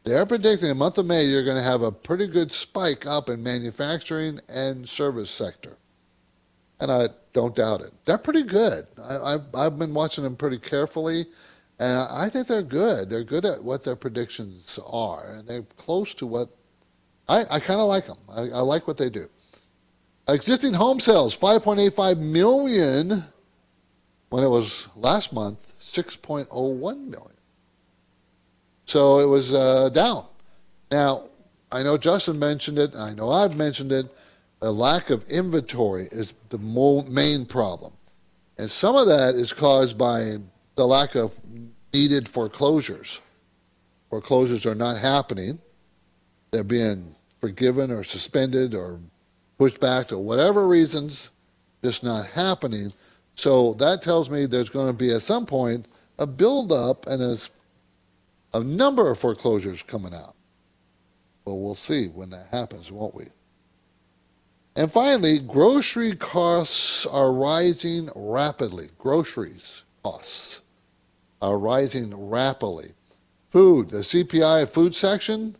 [0.04, 3.30] They're predicting the month of May, you're going to have a pretty good spike up
[3.30, 5.78] in manufacturing and service sector.
[6.80, 7.92] And I don't doubt it.
[8.06, 8.88] They're pretty good.
[9.00, 11.28] I, have I've been watching them pretty carefully,
[11.78, 13.12] and I think they're good.
[13.12, 16.50] They're good at what their predictions are, and they're close to what
[17.30, 18.18] I, I kind of like them.
[18.36, 19.28] I, I like what they do.
[20.28, 23.24] Existing home sales, 5.85 million
[24.30, 26.50] when it was last month 6.01
[26.82, 27.38] million.
[28.86, 30.26] So it was uh, down.
[30.90, 31.26] Now,
[31.72, 34.12] I know Justin mentioned it, I know I've mentioned it.
[34.62, 37.94] A lack of inventory is the mo- main problem.
[38.58, 40.38] And some of that is caused by
[40.76, 41.38] the lack of
[41.94, 43.22] needed foreclosures.
[44.10, 45.60] Foreclosures are not happening,
[46.52, 49.00] they're being forgiven or suspended or
[49.58, 51.32] pushed back to whatever reasons,
[51.84, 52.92] just not happening.
[53.36, 55.86] So that tells me there's going to be at some point
[56.18, 57.38] a buildup and a,
[58.58, 60.36] a number of foreclosures coming out.
[61.46, 63.26] Well, we'll see when that happens, won't we?
[64.78, 68.90] And finally, grocery costs are rising rapidly.
[69.00, 70.62] Groceries costs
[71.42, 72.92] are rising rapidly.
[73.50, 75.56] Food, the CPI food section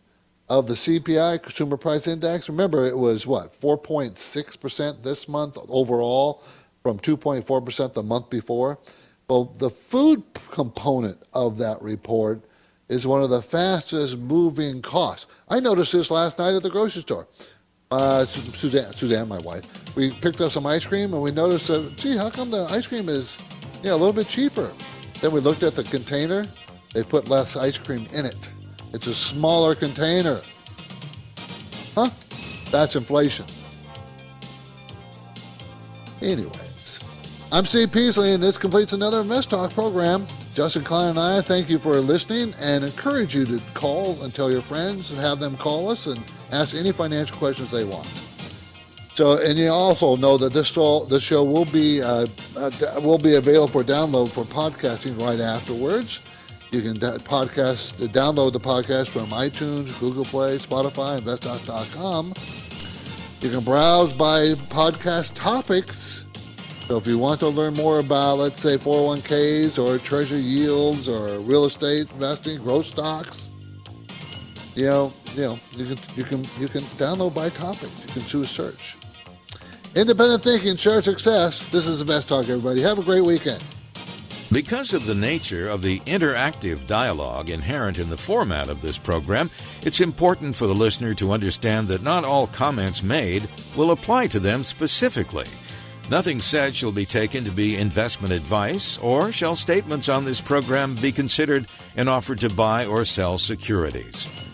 [0.48, 6.40] of the CPI, Consumer Price Index, remember it was what, 4.6% this month overall
[6.84, 8.78] from 2.4% the month before.
[9.28, 12.44] Well, the food component of that report
[12.88, 15.26] is one of the fastest moving costs.
[15.48, 17.26] I noticed this last night at the grocery store.
[17.90, 19.64] Uh, Suzanne, Suzanne, my wife,
[19.96, 22.86] we picked up some ice cream and we noticed that, gee, how come the ice
[22.86, 23.38] cream is
[23.82, 24.70] yeah, a little bit cheaper?
[25.20, 26.44] Then we looked at the container,
[26.92, 28.52] they put less ice cream in it.
[28.92, 30.38] It's a smaller container.
[31.94, 32.10] Huh?
[32.70, 33.46] That's inflation.
[36.20, 37.00] Anyways,
[37.50, 40.26] I'm Steve Peasley, and this completes another Invest Talk program.
[40.52, 44.50] Justin Klein and I thank you for listening and encourage you to call and tell
[44.50, 46.22] your friends and have them call us and
[46.52, 48.06] ask any financial questions they want.
[49.14, 52.26] So, and you also know that this show, this show will be uh,
[52.56, 52.70] uh,
[53.02, 56.24] will be available for download for podcasting right afterwards.
[56.70, 62.34] You can podcast, download the podcast from iTunes, Google Play, Spotify, investtalk.com.
[63.40, 66.26] You can browse by podcast topics.
[66.86, 71.38] So if you want to learn more about, let's say, 401ks or treasury yields or
[71.40, 73.47] real estate investing, growth stocks,
[74.78, 77.90] you know, you know, you can you can you can download by topic.
[78.06, 78.96] You can choose search.
[79.96, 81.68] Independent thinking, share success.
[81.70, 82.80] This is Invest Talk, everybody.
[82.82, 83.62] Have a great weekend.
[84.52, 89.50] Because of the nature of the interactive dialogue inherent in the format of this program,
[89.82, 94.38] it's important for the listener to understand that not all comments made will apply to
[94.38, 95.46] them specifically.
[96.08, 100.94] Nothing said shall be taken to be investment advice, or shall statements on this program
[100.94, 101.66] be considered
[101.96, 104.28] an offer to buy or sell securities.